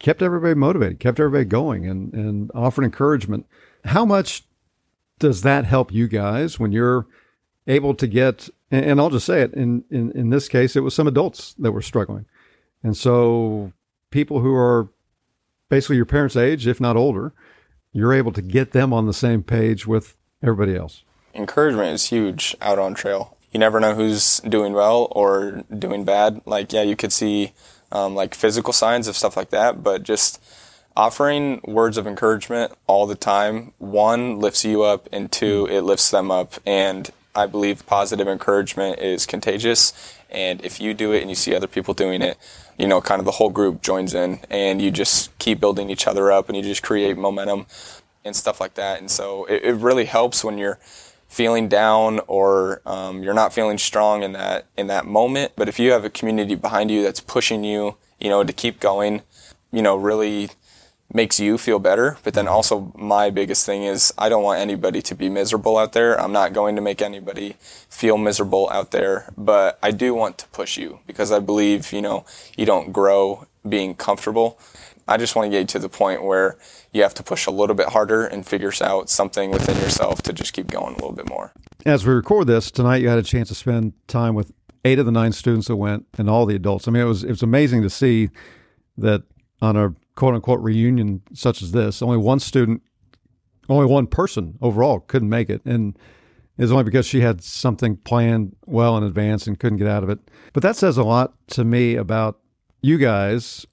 kept 0.00 0.20
everybody 0.20 0.54
motivated, 0.54 0.98
kept 0.98 1.20
everybody 1.20 1.44
going 1.44 1.86
and, 1.86 2.12
and 2.12 2.50
offered 2.56 2.84
encouragement. 2.84 3.46
How 3.84 4.04
much 4.04 4.46
does 5.20 5.42
that 5.42 5.64
help 5.64 5.92
you 5.92 6.08
guys 6.08 6.58
when 6.58 6.72
you're 6.72 7.06
able 7.68 7.94
to 7.94 8.08
get, 8.08 8.48
and 8.70 9.00
I'll 9.00 9.10
just 9.10 9.26
say 9.26 9.42
it, 9.42 9.54
in, 9.54 9.84
in, 9.90 10.10
in 10.12 10.30
this 10.30 10.48
case, 10.48 10.74
it 10.74 10.80
was 10.80 10.94
some 10.94 11.06
adults 11.06 11.54
that 11.58 11.70
were 11.70 11.82
struggling. 11.82 12.26
And 12.82 12.96
so 12.96 13.72
people 14.10 14.40
who 14.40 14.54
are 14.54 14.88
basically 15.68 15.96
your 15.96 16.04
parents' 16.04 16.36
age, 16.36 16.66
if 16.66 16.80
not 16.80 16.96
older, 16.96 17.32
you're 17.92 18.12
able 18.12 18.32
to 18.32 18.42
get 18.42 18.72
them 18.72 18.92
on 18.92 19.06
the 19.06 19.12
same 19.12 19.44
page 19.44 19.86
with 19.86 20.16
everybody 20.42 20.76
else. 20.76 21.02
Encouragement 21.34 21.94
is 21.94 22.06
huge 22.06 22.56
out 22.60 22.78
on 22.78 22.94
trail. 22.94 23.36
You 23.52 23.60
never 23.60 23.80
know 23.80 23.94
who's 23.94 24.38
doing 24.40 24.72
well 24.72 25.08
or 25.12 25.64
doing 25.76 26.04
bad. 26.04 26.42
Like, 26.44 26.72
yeah, 26.72 26.82
you 26.82 26.96
could 26.96 27.12
see 27.12 27.52
um, 27.90 28.14
like 28.14 28.34
physical 28.34 28.72
signs 28.72 29.08
of 29.08 29.16
stuff 29.16 29.36
like 29.36 29.50
that, 29.50 29.82
but 29.82 30.02
just 30.02 30.42
offering 30.96 31.60
words 31.64 31.96
of 31.96 32.06
encouragement 32.06 32.72
all 32.86 33.06
the 33.06 33.14
time, 33.14 33.72
one 33.78 34.40
lifts 34.40 34.64
you 34.64 34.82
up, 34.82 35.08
and 35.12 35.30
two, 35.30 35.66
it 35.70 35.82
lifts 35.82 36.10
them 36.10 36.30
up. 36.30 36.54
And 36.66 37.10
I 37.34 37.46
believe 37.46 37.86
positive 37.86 38.26
encouragement 38.26 38.98
is 38.98 39.24
contagious. 39.24 39.92
And 40.28 40.62
if 40.64 40.80
you 40.80 40.92
do 40.92 41.12
it 41.12 41.20
and 41.20 41.30
you 41.30 41.36
see 41.36 41.54
other 41.54 41.68
people 41.68 41.94
doing 41.94 42.20
it, 42.20 42.36
you 42.76 42.86
know, 42.86 43.00
kind 43.00 43.20
of 43.20 43.24
the 43.24 43.32
whole 43.32 43.50
group 43.50 43.80
joins 43.80 44.12
in 44.12 44.40
and 44.50 44.82
you 44.82 44.90
just 44.90 45.36
keep 45.38 45.60
building 45.60 45.88
each 45.88 46.06
other 46.06 46.30
up 46.32 46.48
and 46.48 46.56
you 46.56 46.62
just 46.62 46.82
create 46.82 47.16
momentum 47.16 47.66
and 48.28 48.36
stuff 48.36 48.60
like 48.60 48.74
that. 48.74 49.00
And 49.00 49.10
so 49.10 49.44
it, 49.46 49.64
it 49.64 49.74
really 49.74 50.04
helps 50.04 50.44
when 50.44 50.56
you're 50.56 50.78
feeling 51.28 51.68
down 51.68 52.20
or 52.26 52.80
um, 52.86 53.22
you're 53.22 53.34
not 53.34 53.52
feeling 53.52 53.78
strong 53.78 54.22
in 54.22 54.32
that 54.32 54.66
in 54.76 54.86
that 54.86 55.06
moment. 55.06 55.52
But 55.56 55.68
if 55.68 55.78
you 55.78 55.90
have 55.92 56.04
a 56.04 56.10
community 56.10 56.54
behind 56.54 56.90
you 56.90 57.02
that's 57.02 57.20
pushing 57.20 57.64
you, 57.64 57.96
you 58.20 58.30
know, 58.30 58.44
to 58.44 58.52
keep 58.52 58.80
going, 58.80 59.22
you 59.72 59.82
know, 59.82 59.96
really 59.96 60.50
makes 61.12 61.40
you 61.40 61.56
feel 61.56 61.78
better. 61.78 62.18
But 62.22 62.34
then 62.34 62.48
also 62.48 62.92
my 62.96 63.30
biggest 63.30 63.64
thing 63.64 63.82
is 63.82 64.12
I 64.18 64.28
don't 64.28 64.42
want 64.42 64.60
anybody 64.60 65.00
to 65.02 65.14
be 65.14 65.28
miserable 65.28 65.78
out 65.78 65.92
there. 65.92 66.20
I'm 66.20 66.32
not 66.32 66.52
going 66.52 66.76
to 66.76 66.82
make 66.82 67.00
anybody 67.00 67.56
feel 67.88 68.18
miserable 68.18 68.68
out 68.70 68.90
there, 68.90 69.32
but 69.36 69.78
I 69.82 69.90
do 69.90 70.14
want 70.14 70.38
to 70.38 70.48
push 70.48 70.76
you 70.76 71.00
because 71.06 71.32
I 71.32 71.38
believe, 71.38 71.92
you 71.92 72.02
know, 72.02 72.24
you 72.56 72.66
don't 72.66 72.92
grow 72.92 73.46
being 73.68 73.94
comfortable. 73.94 74.58
I 75.06 75.16
just 75.16 75.34
want 75.34 75.46
to 75.46 75.50
get 75.50 75.60
you 75.60 75.66
to 75.66 75.78
the 75.78 75.88
point 75.88 76.22
where 76.22 76.58
you 76.92 77.02
have 77.02 77.14
to 77.14 77.22
push 77.22 77.46
a 77.46 77.50
little 77.50 77.74
bit 77.74 77.88
harder 77.88 78.26
and 78.26 78.46
figure 78.46 78.72
out 78.82 79.08
something 79.08 79.50
within 79.50 79.76
yourself 79.78 80.20
to 80.22 80.32
just 80.32 80.52
keep 80.52 80.66
going 80.70 80.94
a 80.94 80.96
little 80.96 81.12
bit 81.12 81.28
more. 81.28 81.52
As 81.86 82.06
we 82.06 82.12
record 82.12 82.46
this 82.46 82.70
tonight, 82.70 82.98
you 82.98 83.08
had 83.08 83.18
a 83.18 83.22
chance 83.22 83.48
to 83.48 83.54
spend 83.54 83.94
time 84.06 84.34
with 84.34 84.52
eight 84.84 84.98
of 84.98 85.06
the 85.06 85.12
nine 85.12 85.32
students 85.32 85.68
that 85.68 85.76
went 85.76 86.06
and 86.18 86.28
all 86.28 86.44
the 86.44 86.54
adults. 86.54 86.86
I 86.86 86.90
mean, 86.90 87.02
it 87.02 87.06
was 87.06 87.24
it 87.24 87.30
was 87.30 87.42
amazing 87.42 87.82
to 87.82 87.90
see 87.90 88.28
that 88.98 89.22
on 89.62 89.76
a 89.76 89.94
quote 90.14 90.34
unquote 90.34 90.60
reunion 90.60 91.22
such 91.32 91.62
as 91.62 91.72
this, 91.72 92.02
only 92.02 92.18
one 92.18 92.40
student, 92.40 92.82
only 93.68 93.86
one 93.86 94.06
person 94.06 94.58
overall 94.60 95.00
couldn't 95.00 95.28
make 95.28 95.48
it. 95.48 95.62
And 95.64 95.98
it's 96.58 96.72
only 96.72 96.84
because 96.84 97.06
she 97.06 97.20
had 97.20 97.42
something 97.42 97.96
planned 97.96 98.56
well 98.66 98.96
in 98.96 99.04
advance 99.04 99.46
and 99.46 99.58
couldn't 99.58 99.78
get 99.78 99.86
out 99.86 100.02
of 100.02 100.10
it. 100.10 100.18
But 100.52 100.62
that 100.64 100.76
says 100.76 100.98
a 100.98 101.04
lot 101.04 101.34
to 101.48 101.64
me 101.64 101.94
about 101.94 102.40
you 102.80 102.98
guys 102.98 103.66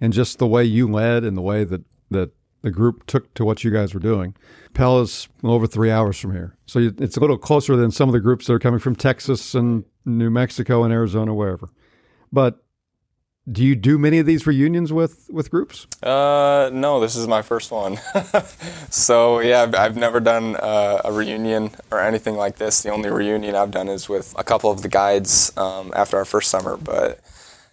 and 0.00 0.12
just 0.12 0.38
the 0.38 0.46
way 0.46 0.64
you 0.64 0.90
led 0.90 1.24
and 1.24 1.36
the 1.36 1.42
way 1.42 1.64
that, 1.64 1.82
that 2.10 2.30
the 2.62 2.70
group 2.70 3.06
took 3.06 3.32
to 3.34 3.44
what 3.44 3.64
you 3.64 3.70
guys 3.70 3.94
were 3.94 4.00
doing. 4.00 4.34
Pella 4.74 5.02
is 5.02 5.28
over 5.42 5.66
three 5.66 5.90
hours 5.90 6.18
from 6.18 6.32
here. 6.32 6.56
So 6.66 6.90
it's 6.98 7.16
a 7.16 7.20
little 7.20 7.38
closer 7.38 7.76
than 7.76 7.90
some 7.90 8.08
of 8.08 8.12
the 8.12 8.20
groups 8.20 8.46
that 8.46 8.52
are 8.54 8.58
coming 8.58 8.80
from 8.80 8.96
Texas 8.96 9.54
and 9.54 9.84
New 10.04 10.30
Mexico 10.30 10.84
and 10.84 10.92
Arizona, 10.92 11.34
wherever. 11.34 11.68
But 12.32 12.62
do 13.50 13.64
you 13.64 13.74
do 13.74 13.96
many 13.96 14.18
of 14.18 14.26
these 14.26 14.46
reunions 14.46 14.92
with, 14.92 15.30
with 15.32 15.50
groups? 15.50 15.86
Uh, 16.02 16.68
no, 16.72 17.00
this 17.00 17.16
is 17.16 17.26
my 17.26 17.40
first 17.40 17.70
one. 17.70 17.98
so 18.90 19.40
yeah, 19.40 19.62
I've, 19.62 19.74
I've 19.74 19.96
never 19.96 20.20
done 20.20 20.56
uh, 20.56 21.00
a 21.04 21.12
reunion 21.12 21.70
or 21.90 22.00
anything 22.00 22.36
like 22.36 22.56
this. 22.56 22.82
The 22.82 22.90
only 22.90 23.10
reunion 23.10 23.54
I've 23.54 23.70
done 23.70 23.88
is 23.88 24.08
with 24.08 24.34
a 24.36 24.44
couple 24.44 24.70
of 24.70 24.82
the 24.82 24.88
guides 24.88 25.56
um, 25.56 25.92
after 25.96 26.18
our 26.18 26.26
first 26.26 26.50
summer. 26.50 26.76
But 26.76 27.20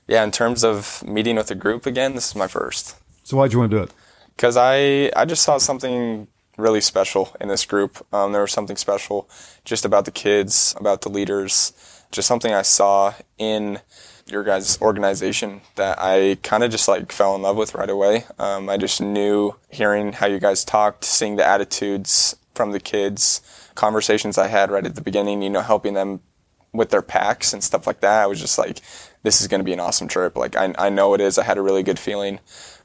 yeah, 0.08 0.24
in 0.24 0.32
terms 0.32 0.64
of 0.64 1.04
meeting 1.06 1.36
with 1.36 1.50
a 1.52 1.56
group 1.56 1.86
again, 1.86 2.16
this 2.16 2.28
is 2.30 2.36
my 2.36 2.48
first 2.48 2.96
So 3.24 3.38
why'd 3.38 3.54
you 3.54 3.60
want 3.60 3.72
to 3.72 3.78
do 3.78 3.84
it? 3.84 3.92
because 4.36 4.58
I 4.58 5.12
I 5.16 5.26
just 5.26 5.44
saw 5.44 5.58
something 5.58 6.28
really 6.58 6.82
special 6.82 7.36
in 7.42 7.48
this 7.50 7.66
group. 7.66 8.06
Um, 8.14 8.32
there 8.32 8.42
was 8.42 8.52
something 8.52 8.78
special 8.78 9.30
just 9.66 9.84
about 9.86 10.06
the 10.06 10.12
kids, 10.12 10.74
about 10.80 11.02
the 11.02 11.10
leaders, 11.10 11.74
just 12.12 12.28
something 12.28 12.54
I 12.54 12.62
saw 12.64 13.14
in 13.38 13.80
your 14.28 14.44
guys' 14.44 14.82
organization 14.82 15.62
that 15.76 15.98
I 16.00 16.38
kind 16.44 16.64
of 16.64 16.72
just 16.72 16.88
like 16.88 17.12
fell 17.12 17.36
in 17.36 17.42
love 17.42 17.58
with 17.58 17.76
right 17.76 17.90
away. 17.90 18.24
Um, 18.40 18.70
I 18.70 18.78
just 18.78 19.02
knew 19.02 19.56
hearing 19.70 20.14
how 20.14 20.28
you 20.28 20.40
guys 20.40 20.64
talked, 20.64 21.04
seeing 21.04 21.36
the 21.36 21.46
attitudes 21.46 22.36
from 22.56 22.72
the 22.72 22.80
kids, 22.80 23.42
conversations 23.76 24.38
I 24.38 24.48
had 24.48 24.72
right 24.72 24.86
at 24.86 24.96
the 24.96 25.02
beginning, 25.02 25.42
you 25.42 25.50
know, 25.50 25.62
helping 25.62 25.94
them 25.94 26.22
with 26.78 26.90
their 26.90 27.02
packs 27.02 27.54
and 27.54 27.64
stuff 27.64 27.88
like 27.88 28.02
that. 28.02 28.24
I 28.24 28.28
was 28.28 28.40
just 28.40 28.58
like, 28.58 28.82
this 29.24 29.42
is 29.42 29.48
going 29.48 29.60
to 29.60 29.66
be 29.66 29.74
an 29.74 29.80
awesome 29.80 30.08
trip. 30.08 30.36
Like, 30.38 30.56
I, 30.56 30.74
I 30.78 30.90
know 30.90 31.14
it 31.14 31.22
is. 31.22 31.38
I 31.38 31.44
had 31.44 31.58
a 31.58 31.62
really 31.62 31.84
good 31.84 32.00
feeling. 32.00 32.40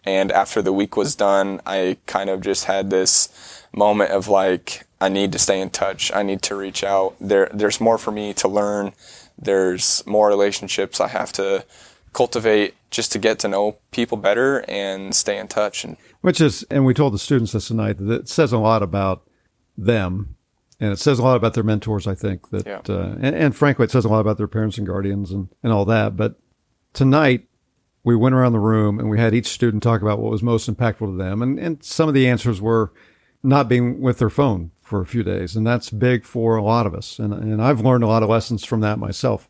And 0.04 0.32
after 0.32 0.62
the 0.62 0.72
week 0.72 0.96
was 0.96 1.14
done, 1.14 1.60
I 1.66 1.98
kind 2.06 2.30
of 2.30 2.40
just 2.40 2.64
had 2.64 2.90
this 2.90 3.64
moment 3.74 4.10
of 4.10 4.28
like, 4.28 4.86
I 5.00 5.08
need 5.08 5.32
to 5.32 5.38
stay 5.38 5.60
in 5.60 5.70
touch. 5.70 6.12
I 6.12 6.22
need 6.22 6.42
to 6.42 6.56
reach 6.56 6.82
out. 6.82 7.14
There, 7.20 7.50
there's 7.52 7.80
more 7.80 7.98
for 7.98 8.10
me 8.10 8.32
to 8.34 8.48
learn. 8.48 8.92
There's 9.38 10.06
more 10.06 10.28
relationships 10.28 11.00
I 11.00 11.08
have 11.08 11.32
to 11.34 11.64
cultivate 12.12 12.74
just 12.90 13.12
to 13.12 13.18
get 13.18 13.38
to 13.40 13.48
know 13.48 13.76
people 13.92 14.16
better 14.16 14.64
and 14.68 15.14
stay 15.14 15.38
in 15.38 15.48
touch. 15.48 15.84
And 15.84 15.96
Which 16.22 16.40
is, 16.40 16.64
and 16.70 16.84
we 16.84 16.94
told 16.94 17.14
the 17.14 17.18
students 17.18 17.52
this 17.52 17.68
tonight 17.68 17.98
that 17.98 18.22
it 18.22 18.28
says 18.28 18.52
a 18.52 18.58
lot 18.58 18.82
about 18.82 19.22
them, 19.76 20.36
and 20.80 20.92
it 20.92 20.98
says 20.98 21.18
a 21.18 21.22
lot 21.22 21.36
about 21.36 21.54
their 21.54 21.62
mentors. 21.62 22.06
I 22.06 22.14
think 22.14 22.50
that, 22.50 22.66
Yeah. 22.66 22.80
uh, 22.88 23.16
and, 23.20 23.36
and 23.36 23.56
frankly, 23.56 23.84
it 23.84 23.90
says 23.90 24.04
a 24.04 24.08
lot 24.08 24.20
about 24.20 24.38
their 24.38 24.48
parents 24.48 24.78
and 24.78 24.86
guardians 24.86 25.30
and 25.30 25.48
and 25.62 25.72
all 25.72 25.84
that. 25.84 26.16
But 26.16 26.40
tonight, 26.92 27.46
we 28.02 28.16
went 28.16 28.34
around 28.34 28.52
the 28.52 28.58
room 28.58 28.98
and 28.98 29.10
we 29.10 29.18
had 29.18 29.34
each 29.34 29.46
student 29.48 29.82
talk 29.82 30.00
about 30.02 30.18
what 30.18 30.30
was 30.30 30.42
most 30.42 30.68
impactful 30.72 31.06
to 31.12 31.16
them, 31.16 31.42
and 31.42 31.58
and 31.58 31.84
some 31.84 32.08
of 32.08 32.14
the 32.14 32.26
answers 32.28 32.60
were 32.60 32.92
not 33.42 33.68
being 33.68 34.00
with 34.00 34.18
their 34.18 34.30
phone 34.30 34.70
for 34.82 35.00
a 35.00 35.06
few 35.06 35.22
days, 35.22 35.54
and 35.54 35.66
that's 35.66 35.90
big 35.90 36.24
for 36.24 36.56
a 36.56 36.62
lot 36.62 36.86
of 36.86 36.94
us. 36.94 37.18
And 37.18 37.32
and 37.32 37.62
I've 37.62 37.80
learned 37.84 38.04
a 38.04 38.08
lot 38.08 38.22
of 38.22 38.28
lessons 38.28 38.64
from 38.64 38.80
that 38.80 38.98
myself, 38.98 39.48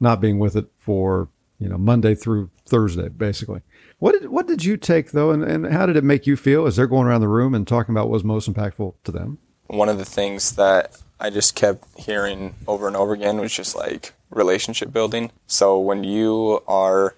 not 0.00 0.20
being 0.20 0.38
with 0.38 0.56
it 0.56 0.66
for 0.78 1.28
you 1.58 1.68
know 1.68 1.78
Monday 1.78 2.14
through 2.14 2.50
Thursday, 2.66 3.08
basically. 3.08 3.60
What 3.98 4.12
did 4.20 4.30
what 4.30 4.48
did 4.48 4.64
you 4.64 4.76
take 4.76 5.12
though, 5.12 5.30
and, 5.30 5.44
and 5.44 5.72
how 5.72 5.86
did 5.86 5.96
it 5.96 6.02
make 6.04 6.26
you 6.26 6.36
feel 6.36 6.66
as 6.66 6.74
they're 6.76 6.88
going 6.88 7.06
around 7.06 7.20
the 7.20 7.28
room 7.28 7.54
and 7.54 7.66
talking 7.66 7.94
about 7.94 8.06
what 8.08 8.14
was 8.14 8.24
most 8.24 8.52
impactful 8.52 8.94
to 9.04 9.12
them? 9.12 9.38
One 9.72 9.88
of 9.88 9.98
the 9.98 10.04
things 10.04 10.52
that 10.56 10.96
I 11.18 11.30
just 11.30 11.54
kept 11.54 11.84
hearing 11.98 12.54
over 12.68 12.86
and 12.86 12.96
over 12.96 13.14
again 13.14 13.38
was 13.38 13.54
just 13.54 13.74
like 13.74 14.12
relationship 14.30 14.92
building. 14.92 15.30
So 15.46 15.78
when 15.78 16.04
you 16.04 16.62
are 16.68 17.14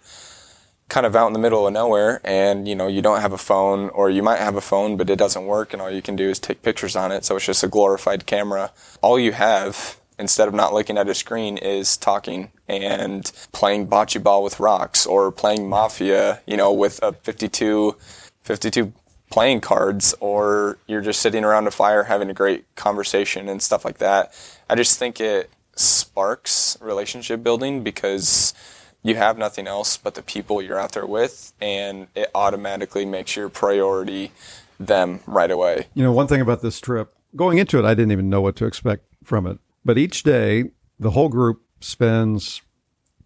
kind 0.89 1.05
of 1.05 1.17
out 1.17 1.27
in 1.27 1.33
the 1.33 1.39
middle 1.39 1.67
of 1.67 1.73
nowhere 1.73 2.21
and 2.23 2.69
you 2.69 2.77
know 2.77 2.87
you 2.87 3.03
don't 3.03 3.21
have 3.21 3.33
a 3.33 3.39
phone 3.39 3.89
or 3.89 4.11
you 4.11 4.23
might 4.23 4.39
have 4.39 4.55
a 4.55 4.61
phone 4.61 4.97
but 4.97 5.09
it 5.09 5.17
doesn't 5.17 5.47
work 5.47 5.73
and 5.73 5.81
all 5.81 5.91
you 5.91 6.03
can 6.03 6.15
do 6.15 6.29
is 6.29 6.39
take 6.39 6.63
pictures 6.63 6.95
on 6.95 7.11
it 7.11 7.25
so 7.25 7.35
it's 7.37 7.47
just 7.47 7.65
a 7.65 7.69
glorified 7.69 8.27
camera 8.27 8.71
all 9.01 9.19
you 9.19 9.33
have 9.33 9.97
instead 10.19 10.47
of 10.47 10.53
not 10.53 10.75
looking 10.75 10.99
at 10.99 11.09
a 11.09 11.15
screen 11.15 11.57
is 11.57 11.97
talking 11.97 12.53
and 12.69 13.33
playing 13.51 13.89
bocce 13.89 14.23
ball 14.23 14.45
with 14.45 14.61
rocks 14.61 15.07
or 15.07 15.33
playing 15.33 15.67
mafia 15.67 16.43
you 16.47 16.57
know 16.57 16.71
with 16.71 17.03
a 17.03 17.13
52 17.13 17.97
52 18.43 18.93
playing 19.31 19.61
cards 19.61 20.15
or 20.21 20.79
you're 20.87 21.01
just 21.01 21.21
sitting 21.21 21.45
around 21.45 21.67
a 21.67 21.71
fire 21.71 22.05
having 22.05 22.31
a 22.31 22.35
great 22.35 22.65
conversation 22.77 23.49
and 23.49 23.63
stuff 23.63 23.85
like 23.85 23.99
that. 23.99 24.33
I 24.69 24.75
just 24.75 24.99
think 24.99 25.21
it 25.21 25.51
sparks 25.77 26.79
relationship 26.81 27.43
building 27.43 27.83
because 27.83 28.55
you 29.03 29.17
have 29.17 29.37
nothing 29.37 29.67
else 29.67 29.97
but 29.97 30.15
the 30.15 30.23
people 30.23 30.63
you're 30.63 30.79
out 30.79 30.93
there 30.93 31.07
with 31.07 31.53
and 31.61 32.07
it 32.15 32.31
automatically 32.35 33.05
makes 33.05 33.37
your 33.37 33.49
priority 33.49 34.33
them 34.79 35.21
right 35.27 35.51
away. 35.51 35.87
You 35.95 36.03
know, 36.03 36.13
one 36.13 36.27
thing 36.27 36.41
about 36.41 36.63
this 36.63 36.81
trip, 36.81 37.15
going 37.37 37.59
into 37.59 37.79
it, 37.79 37.85
I 37.85 37.95
didn't 37.95 38.13
even 38.13 38.31
know 38.31 38.41
what 38.41 38.57
to 38.57 38.67
expect 38.67 39.05
from 39.23 39.47
it. 39.47 39.59
But 39.85 39.99
each 39.99 40.23
day, 40.23 40.71
the 40.99 41.11
whole 41.11 41.29
group 41.29 41.63
spends 41.81 42.63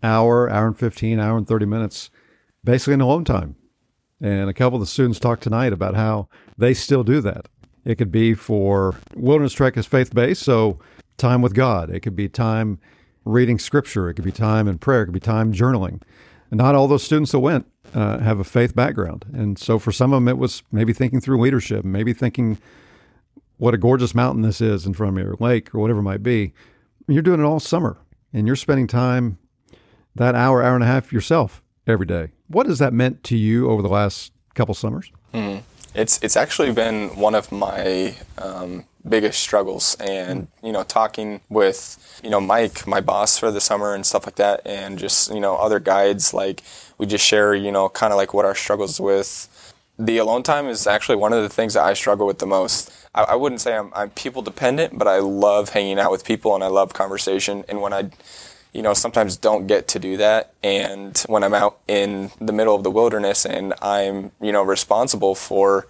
hour, 0.03 0.51
hour 0.51 0.67
and 0.69 0.79
15, 0.79 1.21
hour 1.21 1.37
and 1.37 1.47
30 1.47 1.67
minutes 1.67 2.11
basically 2.65 2.95
in 2.95 3.01
alone 3.01 3.25
time. 3.25 3.57
And 4.20 4.50
a 4.50 4.54
couple 4.54 4.76
of 4.76 4.81
the 4.81 4.87
students 4.87 5.20
talked 5.20 5.42
tonight 5.42 5.72
about 5.72 5.94
how 5.94 6.28
they 6.57 6.74
still 6.74 7.04
do 7.04 7.20
that. 7.20 7.46
It 7.85 7.96
could 7.96 8.11
be 8.11 8.35
for 8.35 8.96
Wilderness 9.14 9.52
Trek 9.52 9.76
is 9.76 9.87
faith 9.87 10.14
based, 10.14 10.42
so 10.42 10.78
time 11.16 11.40
with 11.40 11.54
God. 11.54 11.90
It 11.90 12.00
could 12.00 12.16
be 12.16 12.28
time 12.28 12.78
reading 13.24 13.59
scripture. 13.59 14.09
It 14.09 14.14
could 14.14 14.24
be 14.24 14.33
time 14.33 14.66
in 14.66 14.78
prayer. 14.78 15.02
It 15.02 15.07
could 15.07 15.14
be 15.14 15.20
time 15.20 15.52
journaling. 15.52 16.02
And 16.50 16.59
not 16.59 16.74
all 16.74 16.88
those 16.88 17.02
students 17.02 17.33
that 17.33 17.40
went 17.40 17.66
uh, 17.94 18.18
have 18.18 18.40
a 18.40 18.44
faith 18.44 18.74
background. 18.74 19.26
And 19.33 19.59
so 19.59 19.78
for 19.78 19.92
some 19.92 20.12
of 20.12 20.16
them, 20.16 20.28
it 20.28 20.38
was 20.38 20.62
maybe 20.72 20.92
thinking 20.92 21.20
through 21.20 21.40
leadership, 21.40 21.85
maybe 21.85 22.12
thinking 22.12 22.59
what 23.59 23.74
a 23.74 23.78
gorgeous 23.78 24.14
mountain 24.14 24.42
this 24.42 24.61
is 24.61 24.87
in 24.87 24.94
front 24.94 25.11
of 25.11 25.14
me 25.16 25.22
or 25.22 25.37
lake 25.38 25.74
or 25.74 25.81
whatever 25.81 26.00
it 26.00 26.04
might 26.04 26.22
be. 26.22 26.52
You're 27.07 27.22
doing 27.22 27.40
it 27.40 27.44
all 27.44 27.61
summer 27.61 27.98
and 28.33 28.46
you're 28.46 28.57
spending 28.57 28.87
time 28.87 29.38
that 30.14 30.35
hour, 30.35 30.62
hour 30.62 30.74
and 30.74 30.85
a 30.85 30.87
half 30.87 31.12
yourself 31.12 31.62
every 31.88 32.07
day. 32.07 32.31
What 32.48 32.66
has 32.66 32.79
that 32.79 32.92
meant 32.92 33.24
to 33.24 33.37
you 33.37 33.68
over 33.70 33.83
the 33.83 33.88
last 33.88 34.33
couple 34.55 34.74
summers? 34.74 35.11
It's 35.94 36.22
it's 36.22 36.37
actually 36.37 36.72
been 36.72 37.16
one 37.16 37.35
of 37.35 37.51
my 37.51 38.14
um, 38.37 38.85
biggest 39.09 39.40
struggles, 39.40 39.96
and 39.98 40.48
you 40.62 40.70
know, 40.70 40.85
talking 40.85 41.40
with 41.48 42.20
you 42.22 42.31
know 42.31 42.40
Mike, 42.40 42.87
my 42.87 43.01
boss 43.01 43.38
for 43.38 43.51
the 43.51 43.61
summer 43.61 43.94
and 43.94 44.05
stuff 44.05 44.27
like 44.27 44.37
that, 44.37 44.61
and 44.64 44.98
just 44.98 45.33
you 45.33 45.40
know 45.40 45.57
other 45.57 45.81
guides, 45.81 46.35
like 46.35 46.62
we 46.98 47.07
just 47.07 47.24
share 47.24 47.55
you 47.55 47.72
know 47.72 47.88
kind 47.88 48.12
of 48.12 48.16
like 48.16 48.35
what 48.35 48.44
our 48.44 48.55
struggles 48.55 49.01
with. 49.01 49.48
The 49.98 50.18
alone 50.18 50.44
time 50.44 50.68
is 50.68 50.87
actually 50.87 51.16
one 51.16 51.33
of 51.33 51.42
the 51.42 51.48
things 51.48 51.74
that 51.74 51.83
I 51.83 51.94
struggle 51.94 52.27
with 52.27 52.38
the 52.38 52.46
most. 52.46 52.92
I, 53.14 53.22
I 53.22 53.35
wouldn't 53.35 53.61
say 53.61 53.77
I'm, 53.77 53.92
I'm 53.94 54.11
people 54.11 54.42
dependent, 54.42 54.96
but 54.96 55.09
I 55.09 55.18
love 55.18 55.70
hanging 55.70 55.98
out 55.98 56.12
with 56.12 56.24
people 56.24 56.55
and 56.55 56.62
I 56.62 56.68
love 56.68 56.92
conversation. 56.92 57.64
And 57.68 57.83
when 57.83 57.92
I 57.92 58.11
you 58.72 58.83
know, 58.83 58.94
sometimes 58.94 59.37
don't 59.37 59.66
get 59.66 59.88
to 59.88 59.98
do 59.98 60.16
that. 60.18 60.52
And 60.62 61.18
when 61.26 61.42
I'm 61.42 61.54
out 61.54 61.78
in 61.88 62.31
the 62.40 62.52
middle 62.52 62.74
of 62.74 62.83
the 62.83 62.90
wilderness 62.90 63.44
and 63.44 63.74
I'm, 63.81 64.33
you 64.40 64.52
know, 64.52 64.62
responsible 64.62 65.35
for, 65.35 65.87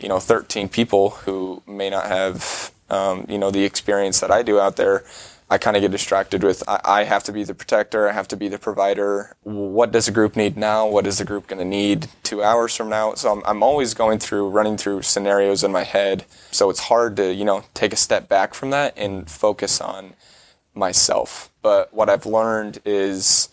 you 0.00 0.08
know, 0.08 0.18
13 0.18 0.68
people 0.68 1.10
who 1.10 1.62
may 1.66 1.90
not 1.90 2.06
have, 2.06 2.72
um, 2.90 3.26
you 3.28 3.38
know, 3.38 3.50
the 3.50 3.64
experience 3.64 4.20
that 4.20 4.30
I 4.30 4.42
do 4.42 4.58
out 4.58 4.76
there, 4.76 5.04
I 5.50 5.58
kind 5.58 5.76
of 5.76 5.82
get 5.82 5.90
distracted 5.90 6.42
with 6.42 6.66
I, 6.66 6.80
I 6.84 7.04
have 7.04 7.22
to 7.24 7.32
be 7.32 7.44
the 7.44 7.54
protector, 7.54 8.08
I 8.08 8.12
have 8.12 8.28
to 8.28 8.36
be 8.36 8.48
the 8.48 8.58
provider. 8.58 9.36
What 9.42 9.92
does 9.92 10.06
the 10.06 10.12
group 10.12 10.36
need 10.36 10.56
now? 10.56 10.86
What 10.88 11.06
is 11.06 11.18
the 11.18 11.24
group 11.24 11.46
going 11.46 11.58
to 11.58 11.64
need 11.64 12.08
two 12.22 12.42
hours 12.42 12.74
from 12.74 12.88
now? 12.88 13.14
So 13.14 13.30
I'm, 13.30 13.42
I'm 13.44 13.62
always 13.62 13.92
going 13.92 14.18
through, 14.18 14.48
running 14.48 14.78
through 14.78 15.02
scenarios 15.02 15.62
in 15.62 15.70
my 15.70 15.84
head. 15.84 16.24
So 16.50 16.70
it's 16.70 16.80
hard 16.80 17.16
to, 17.18 17.32
you 17.32 17.44
know, 17.44 17.64
take 17.74 17.92
a 17.92 17.96
step 17.96 18.28
back 18.28 18.54
from 18.54 18.70
that 18.70 18.96
and 18.96 19.30
focus 19.30 19.80
on 19.80 20.14
myself. 20.74 21.50
But 21.62 21.92
what 21.94 22.08
I've 22.10 22.26
learned 22.26 22.80
is 22.84 23.48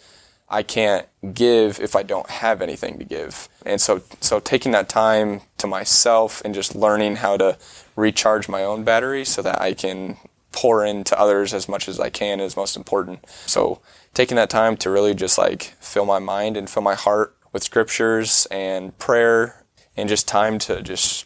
I 0.50 0.64
can't 0.64 1.08
give 1.34 1.80
if 1.80 1.96
I 1.96 2.04
don't 2.04 2.30
have 2.30 2.62
anything 2.62 3.00
to 3.00 3.06
give. 3.06 3.48
And 3.66 3.80
so 3.80 4.02
so 4.20 4.40
taking 4.40 4.74
that 4.74 4.90
time 4.90 5.42
to 5.58 5.68
myself 5.68 6.42
and 6.44 6.54
just 6.54 6.76
learning 6.76 7.18
how 7.18 7.38
to 7.38 7.58
recharge 7.96 8.50
my 8.50 8.64
own 8.64 8.84
battery 8.84 9.24
so 9.24 9.42
that 9.42 9.62
I 9.62 9.74
can 9.74 10.18
pour 10.52 10.86
into 10.86 11.18
others 11.18 11.54
as 11.54 11.70
much 11.70 11.88
as 11.88 12.00
I 12.00 12.10
can 12.10 12.40
is 12.40 12.58
most 12.58 12.76
important. 12.76 13.28
So 13.30 13.80
taking 14.14 14.36
that 14.36 14.50
time 14.50 14.76
to 14.78 14.90
really 14.90 15.14
just 15.14 15.38
like 15.38 15.74
fill 15.80 16.06
my 16.06 16.20
mind 16.20 16.58
and 16.58 16.70
fill 16.70 16.84
my 16.84 16.96
heart 16.96 17.36
with 17.54 17.64
scriptures 17.64 18.48
and 18.52 18.98
prayer 18.98 19.64
and 19.96 20.10
just 20.10 20.28
time 20.28 20.60
to 20.60 20.82
just 20.82 21.26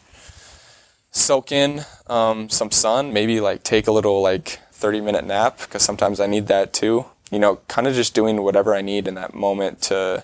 soak 1.11 1.51
in 1.51 1.81
um, 2.07 2.49
some 2.49 2.71
sun, 2.71 3.13
maybe 3.13 3.39
like 3.39 3.63
take 3.63 3.87
a 3.87 3.91
little 3.91 4.21
like 4.21 4.59
30 4.75 5.01
minute 5.01 5.25
nap 5.25 5.59
because 5.59 5.81
sometimes 5.83 6.19
I 6.19 6.27
need 6.27 6.47
that 6.47 6.73
too. 6.73 7.05
You 7.31 7.39
know, 7.39 7.57
kind 7.67 7.87
of 7.87 7.95
just 7.95 8.13
doing 8.13 8.43
whatever 8.43 8.75
I 8.75 8.81
need 8.81 9.07
in 9.07 9.15
that 9.15 9.33
moment 9.33 9.81
to 9.83 10.23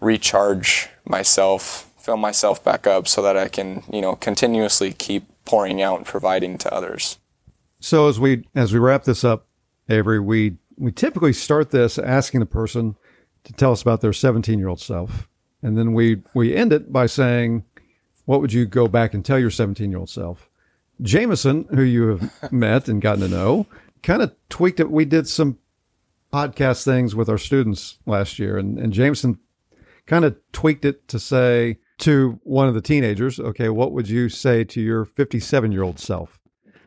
recharge 0.00 0.88
myself, 1.04 1.90
fill 1.98 2.16
myself 2.16 2.62
back 2.62 2.86
up 2.86 3.08
so 3.08 3.22
that 3.22 3.36
I 3.36 3.48
can, 3.48 3.82
you 3.90 4.00
know, 4.00 4.14
continuously 4.14 4.92
keep 4.92 5.24
pouring 5.44 5.82
out 5.82 5.96
and 5.96 6.06
providing 6.06 6.58
to 6.58 6.72
others. 6.72 7.18
So 7.80 8.08
as 8.08 8.20
we 8.20 8.44
as 8.54 8.72
we 8.72 8.78
wrap 8.78 9.04
this 9.04 9.24
up, 9.24 9.46
Avery, 9.88 10.20
we 10.20 10.58
we 10.76 10.92
typically 10.92 11.32
start 11.32 11.70
this 11.70 11.98
asking 11.98 12.40
the 12.40 12.46
person 12.46 12.96
to 13.44 13.52
tell 13.52 13.72
us 13.72 13.82
about 13.82 14.00
their 14.00 14.12
17 14.12 14.58
year 14.58 14.68
old 14.68 14.80
self, 14.80 15.28
and 15.62 15.78
then 15.78 15.94
we 15.94 16.22
we 16.34 16.54
end 16.54 16.72
it 16.72 16.92
by 16.92 17.06
saying, 17.06 17.64
what 18.26 18.40
would 18.42 18.52
you 18.52 18.66
go 18.66 18.86
back 18.86 19.14
and 19.14 19.24
tell 19.24 19.38
your 19.38 19.50
17 19.50 19.90
year 19.90 19.98
old 19.98 20.10
self? 20.10 20.47
Jameson, 21.00 21.66
who 21.70 21.82
you 21.82 22.08
have 22.08 22.52
met 22.52 22.88
and 22.88 23.00
gotten 23.00 23.22
to 23.22 23.28
know, 23.28 23.66
kind 24.02 24.22
of 24.22 24.34
tweaked 24.48 24.80
it. 24.80 24.90
We 24.90 25.04
did 25.04 25.28
some 25.28 25.58
podcast 26.32 26.84
things 26.84 27.14
with 27.14 27.28
our 27.28 27.38
students 27.38 27.98
last 28.06 28.38
year, 28.38 28.58
and, 28.58 28.78
and 28.78 28.92
Jameson 28.92 29.38
kind 30.06 30.24
of 30.24 30.36
tweaked 30.52 30.84
it 30.84 31.06
to 31.08 31.18
say 31.18 31.78
to 31.98 32.40
one 32.44 32.68
of 32.68 32.74
the 32.74 32.80
teenagers, 32.80 33.38
okay, 33.38 33.68
what 33.68 33.92
would 33.92 34.08
you 34.08 34.28
say 34.28 34.64
to 34.64 34.80
your 34.80 35.04
57 35.04 35.72
year 35.72 35.82
old 35.82 35.98
self? 35.98 36.40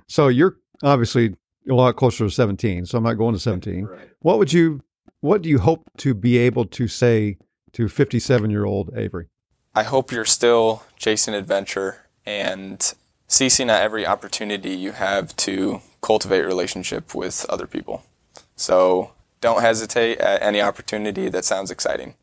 So 0.08 0.28
you're 0.28 0.58
obviously 0.84 1.36
a 1.70 1.74
lot 1.74 1.96
closer 1.96 2.26
to 2.26 2.32
17, 2.32 2.86
so 2.86 2.98
I'm 2.98 3.04
not 3.04 3.14
going 3.14 3.34
to 3.34 3.40
17. 3.40 3.86
Right. 3.92 4.10
What 4.20 4.40
would 4.40 4.54
you, 4.54 4.82
what 5.20 5.42
do 5.42 5.50
you 5.50 5.60
hope 5.60 5.90
to 5.98 6.14
be 6.14 6.38
able 6.38 6.66
to 6.66 6.88
say 6.88 7.38
to 7.74 7.88
57 7.88 8.50
year 8.50 8.66
old 8.66 8.92
Avery? 8.96 9.28
I 9.74 9.84
hope 9.84 10.12
you're 10.12 10.26
still 10.26 10.84
chasing 10.98 11.34
adventure 11.34 12.08
and 12.26 12.94
seizing 13.32 13.70
at 13.70 13.82
every 13.82 14.06
opportunity 14.06 14.72
you 14.72 14.92
have 14.92 15.34
to 15.38 15.82
cultivate 16.02 16.42
relationship 16.42 17.16
with 17.16 17.46
other 17.48 17.66
people. 17.66 18.04
So 18.58 19.14
don't 19.40 19.62
hesitate 19.62 20.18
at 20.18 20.42
any 20.42 20.62
opportunity 20.62 21.30
that 21.30 21.46
sounds 21.46 21.72
exciting. 21.72 22.16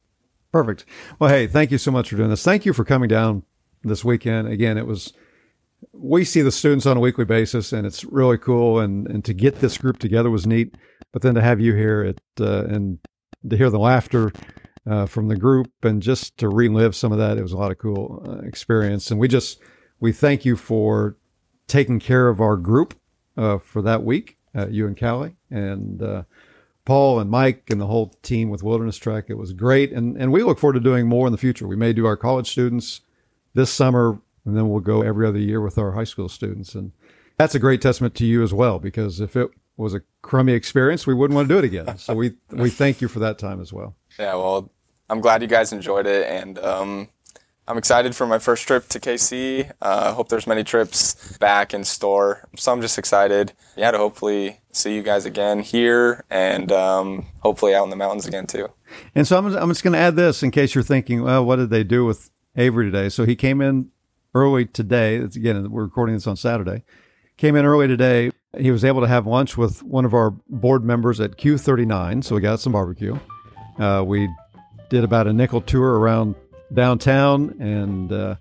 Perfect. 0.52 0.84
Well, 1.18 1.30
hey, 1.30 1.46
thank 1.46 1.70
you 1.70 1.78
so 1.78 1.90
much 1.90 2.10
for 2.10 2.16
doing 2.16 2.28
this. 2.28 2.44
Thank 2.44 2.66
you 2.66 2.74
for 2.74 2.84
coming 2.84 3.08
down 3.08 3.42
this 3.82 4.04
weekend. 4.04 4.48
Again, 4.48 4.76
it 4.76 4.86
was, 4.86 5.14
we 5.92 6.26
see 6.26 6.42
the 6.42 6.52
students 6.52 6.84
on 6.84 6.98
a 6.98 7.00
weekly 7.00 7.24
basis 7.24 7.72
and 7.72 7.86
it's 7.86 8.04
really 8.04 8.36
cool. 8.36 8.78
And, 8.78 9.08
and 9.08 9.24
to 9.24 9.32
get 9.32 9.60
this 9.60 9.78
group 9.78 9.98
together 9.98 10.28
was 10.28 10.46
neat. 10.46 10.74
But 11.12 11.22
then 11.22 11.34
to 11.36 11.40
have 11.40 11.58
you 11.58 11.74
here 11.74 12.14
uh, 12.38 12.64
and 12.64 12.98
to 13.48 13.56
hear 13.56 13.70
the 13.70 13.78
laughter 13.78 14.30
uh, 14.86 15.06
from 15.06 15.28
the 15.28 15.36
group 15.36 15.70
and 15.82 16.02
just 16.02 16.36
to 16.36 16.50
relive 16.50 16.94
some 16.94 17.12
of 17.12 17.18
that, 17.18 17.38
it 17.38 17.42
was 17.42 17.52
a 17.52 17.56
lot 17.56 17.70
of 17.70 17.78
cool 17.78 18.22
uh, 18.28 18.46
experience. 18.46 19.10
And 19.10 19.18
we 19.18 19.26
just, 19.26 19.58
we 20.00 20.12
thank 20.12 20.44
you 20.44 20.56
for 20.56 21.16
taking 21.66 21.98
care 22.00 22.28
of 22.28 22.40
our 22.40 22.56
group 22.56 22.94
uh, 23.36 23.58
for 23.58 23.82
that 23.82 24.02
week, 24.02 24.38
uh, 24.56 24.68
you 24.68 24.86
and 24.86 24.98
Callie. 24.98 25.36
And, 25.50 26.02
uh, 26.02 26.22
Paul 26.88 27.20
and 27.20 27.28
Mike 27.28 27.64
and 27.68 27.78
the 27.78 27.86
whole 27.86 28.14
team 28.22 28.48
with 28.48 28.62
Wilderness 28.62 28.96
Trek. 28.96 29.26
It 29.28 29.36
was 29.36 29.52
great. 29.52 29.92
And, 29.92 30.16
and 30.16 30.32
we 30.32 30.42
look 30.42 30.58
forward 30.58 30.72
to 30.72 30.80
doing 30.80 31.06
more 31.06 31.26
in 31.26 31.32
the 31.32 31.38
future. 31.38 31.68
We 31.68 31.76
may 31.76 31.92
do 31.92 32.06
our 32.06 32.16
college 32.16 32.50
students 32.50 33.02
this 33.52 33.70
summer, 33.70 34.18
and 34.46 34.56
then 34.56 34.70
we'll 34.70 34.80
go 34.80 35.02
every 35.02 35.26
other 35.26 35.38
year 35.38 35.60
with 35.60 35.76
our 35.76 35.92
high 35.92 36.04
school 36.04 36.30
students. 36.30 36.74
And 36.74 36.92
that's 37.36 37.54
a 37.54 37.58
great 37.58 37.82
testament 37.82 38.14
to 38.14 38.24
you 38.24 38.42
as 38.42 38.54
well, 38.54 38.78
because 38.78 39.20
if 39.20 39.36
it 39.36 39.50
was 39.76 39.92
a 39.92 40.00
crummy 40.22 40.54
experience, 40.54 41.06
we 41.06 41.12
wouldn't 41.12 41.34
want 41.34 41.46
to 41.46 41.54
do 41.54 41.58
it 41.58 41.64
again. 41.64 41.94
So 41.98 42.14
we, 42.14 42.36
we 42.52 42.70
thank 42.70 43.02
you 43.02 43.08
for 43.08 43.18
that 43.18 43.38
time 43.38 43.60
as 43.60 43.70
well. 43.70 43.94
Yeah, 44.18 44.36
well, 44.36 44.72
I'm 45.10 45.20
glad 45.20 45.42
you 45.42 45.48
guys 45.48 45.74
enjoyed 45.74 46.06
it, 46.06 46.26
and 46.26 46.58
um, 46.60 47.10
I'm 47.68 47.76
excited 47.76 48.16
for 48.16 48.26
my 48.26 48.38
first 48.38 48.66
trip 48.66 48.88
to 48.88 48.98
KC. 48.98 49.70
I 49.82 49.86
uh, 49.86 50.14
hope 50.14 50.30
there's 50.30 50.46
many 50.46 50.64
trips 50.64 51.36
back 51.36 51.74
in 51.74 51.84
store. 51.84 52.48
So 52.56 52.72
I'm 52.72 52.80
just 52.80 52.96
excited, 52.96 53.52
yeah, 53.76 53.90
to 53.90 53.98
hopefully 53.98 54.60
see 54.72 54.94
you 54.94 55.02
guys 55.02 55.26
again 55.26 55.60
here 55.60 56.24
and 56.30 56.72
um, 56.72 57.26
hopefully 57.40 57.74
out 57.74 57.84
in 57.84 57.90
the 57.90 57.96
mountains 57.96 58.26
again 58.26 58.46
too. 58.46 58.70
And 59.14 59.26
so 59.26 59.36
I'm, 59.36 59.54
I'm 59.54 59.68
just 59.68 59.84
going 59.84 59.92
to 59.92 59.98
add 59.98 60.16
this 60.16 60.42
in 60.42 60.50
case 60.50 60.74
you're 60.74 60.82
thinking, 60.82 61.22
well, 61.22 61.44
what 61.44 61.56
did 61.56 61.68
they 61.68 61.84
do 61.84 62.06
with 62.06 62.30
Avery 62.56 62.86
today? 62.86 63.10
So 63.10 63.26
he 63.26 63.36
came 63.36 63.60
in 63.60 63.90
early 64.34 64.64
today. 64.64 65.16
It's, 65.16 65.36
again, 65.36 65.70
we're 65.70 65.84
recording 65.84 66.14
this 66.14 66.26
on 66.26 66.36
Saturday. 66.36 66.84
Came 67.36 67.54
in 67.54 67.66
early 67.66 67.86
today. 67.86 68.30
He 68.58 68.70
was 68.70 68.82
able 68.82 69.02
to 69.02 69.08
have 69.08 69.26
lunch 69.26 69.58
with 69.58 69.82
one 69.82 70.06
of 70.06 70.14
our 70.14 70.30
board 70.48 70.84
members 70.84 71.20
at 71.20 71.36
Q39. 71.36 72.24
So 72.24 72.34
we 72.34 72.40
got 72.40 72.60
some 72.60 72.72
barbecue. 72.72 73.18
Uh, 73.78 74.02
we 74.06 74.26
did 74.88 75.04
about 75.04 75.26
a 75.26 75.34
nickel 75.34 75.60
tour 75.60 75.98
around 75.98 76.34
downtown 76.72 77.56
and 77.60 78.12
uh, 78.12 78.36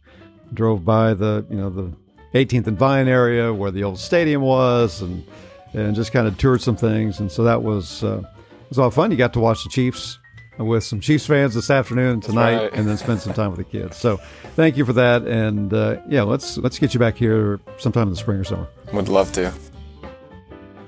drove 0.53 0.85
by 0.85 1.13
the 1.13 1.45
you 1.49 1.57
know 1.57 1.69
the 1.69 1.91
18th 2.33 2.67
and 2.67 2.77
Vine 2.77 3.07
area 3.07 3.53
where 3.53 3.71
the 3.71 3.83
old 3.83 3.99
stadium 3.99 4.41
was, 4.41 5.01
and 5.01 5.25
and 5.73 5.95
just 5.95 6.11
kind 6.11 6.27
of 6.27 6.37
toured 6.37 6.61
some 6.61 6.75
things. 6.75 7.19
And 7.19 7.31
so 7.31 7.43
that 7.43 7.63
was 7.63 8.03
uh, 8.03 8.19
it 8.19 8.69
was 8.69 8.79
all 8.79 8.91
fun. 8.91 9.11
You 9.11 9.17
got 9.17 9.33
to 9.33 9.39
watch 9.39 9.63
the 9.63 9.69
Chiefs 9.69 10.19
with 10.57 10.83
some 10.83 10.99
Chiefs 10.99 11.25
fans 11.25 11.53
this 11.53 11.69
afternoon 11.69 12.13
and 12.13 12.23
tonight, 12.23 12.57
right. 12.57 12.73
and 12.73 12.87
then 12.87 12.97
spend 12.97 13.21
some 13.21 13.33
time 13.33 13.51
with 13.51 13.59
the 13.59 13.63
kids. 13.63 13.97
So 13.97 14.17
thank 14.55 14.75
you 14.77 14.85
for 14.85 14.93
that. 14.93 15.23
And 15.27 15.73
uh, 15.73 15.97
yeah, 16.07 16.23
let's 16.23 16.57
let's 16.57 16.79
get 16.79 16.93
you 16.93 16.99
back 16.99 17.15
here 17.15 17.59
sometime 17.77 18.03
in 18.03 18.09
the 18.09 18.15
spring 18.15 18.39
or 18.39 18.43
summer. 18.43 18.67
Would 18.93 19.09
love 19.09 19.31
to. 19.33 19.53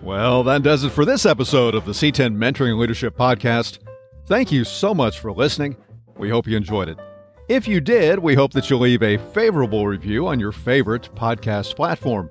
Well, 0.02 0.44
that 0.44 0.64
does 0.64 0.84
it 0.86 0.92
for 0.92 1.04
this 1.04 1.26
episode 1.26 1.76
of 1.76 1.86
the 1.86 1.92
C10 1.92 2.36
Mentoring 2.36 2.72
and 2.72 2.80
Leadership 2.80 3.18
Podcast. 3.18 3.80
Thank 4.26 4.52
you 4.52 4.64
so 4.64 4.94
much 4.94 5.20
for 5.20 5.32
listening. 5.32 5.76
We 6.18 6.30
hope 6.30 6.48
you 6.48 6.56
enjoyed 6.56 6.88
it. 6.88 6.98
If 7.50 7.68
you 7.68 7.82
did, 7.82 8.20
we 8.20 8.36
hope 8.36 8.54
that 8.54 8.70
you'll 8.70 8.82
leave 8.82 9.02
a 9.02 9.18
favorable 9.18 9.88
review 9.88 10.28
on 10.28 10.40
your 10.40 10.52
favorite 10.52 11.10
podcast 11.16 11.76
platform. 11.76 12.30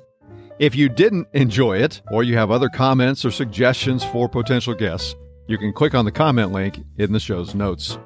If 0.61 0.77
you 0.77 0.89
didn't 0.89 1.27
enjoy 1.33 1.79
it, 1.79 2.01
or 2.13 2.23
you 2.23 2.37
have 2.37 2.53
other 2.53 2.69
comments 2.69 3.25
or 3.25 3.33
suggestions 3.33 4.05
for 4.05 4.29
potential 4.29 4.75
guests, 4.75 5.17
you 5.49 5.59
can 5.59 5.73
click 5.73 5.97
on 5.97 6.05
the 6.05 6.13
comment 6.13 6.53
link 6.53 6.79
in 6.99 7.11
the 7.11 7.19
show's 7.19 7.53
notes. 7.53 7.99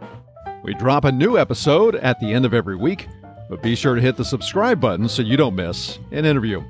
We 0.64 0.72
drop 0.72 1.04
a 1.04 1.12
new 1.12 1.36
episode 1.36 1.96
at 1.96 2.18
the 2.18 2.32
end 2.32 2.46
of 2.46 2.54
every 2.54 2.76
week, 2.76 3.08
but 3.50 3.62
be 3.62 3.74
sure 3.74 3.94
to 3.94 4.00
hit 4.00 4.16
the 4.16 4.24
subscribe 4.24 4.80
button 4.80 5.06
so 5.06 5.20
you 5.20 5.36
don't 5.36 5.54
miss 5.54 5.98
an 6.12 6.24
interview. 6.24 6.62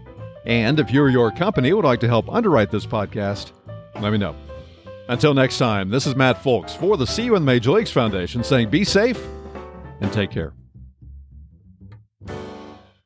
And 0.45 0.81
if 0.81 0.93
you 0.93 1.03
or 1.03 1.09
your 1.09 1.31
company 1.31 1.73
would 1.73 1.85
like 1.85 2.01
to 2.01 2.09
help 2.09 2.29
underwrite 2.29 2.73
this 2.73 2.85
podcast, 2.85 3.53
let 4.01 4.11
me 4.11 4.19
know. 4.19 4.35
Until 5.09 5.35
next 5.35 5.59
time, 5.59 5.89
this 5.89 6.05
is 6.05 6.17
Matt 6.17 6.43
Fulks 6.43 6.77
for 6.77 6.97
the 6.97 7.07
See 7.07 7.27
You 7.27 7.37
in 7.37 7.43
the 7.43 7.47
Major 7.47 7.71
Leagues 7.71 7.93
Foundation 7.93 8.43
saying 8.43 8.71
be 8.71 8.83
safe 8.83 9.25
and 10.03 10.13
take 10.13 10.31
care. 10.31 10.53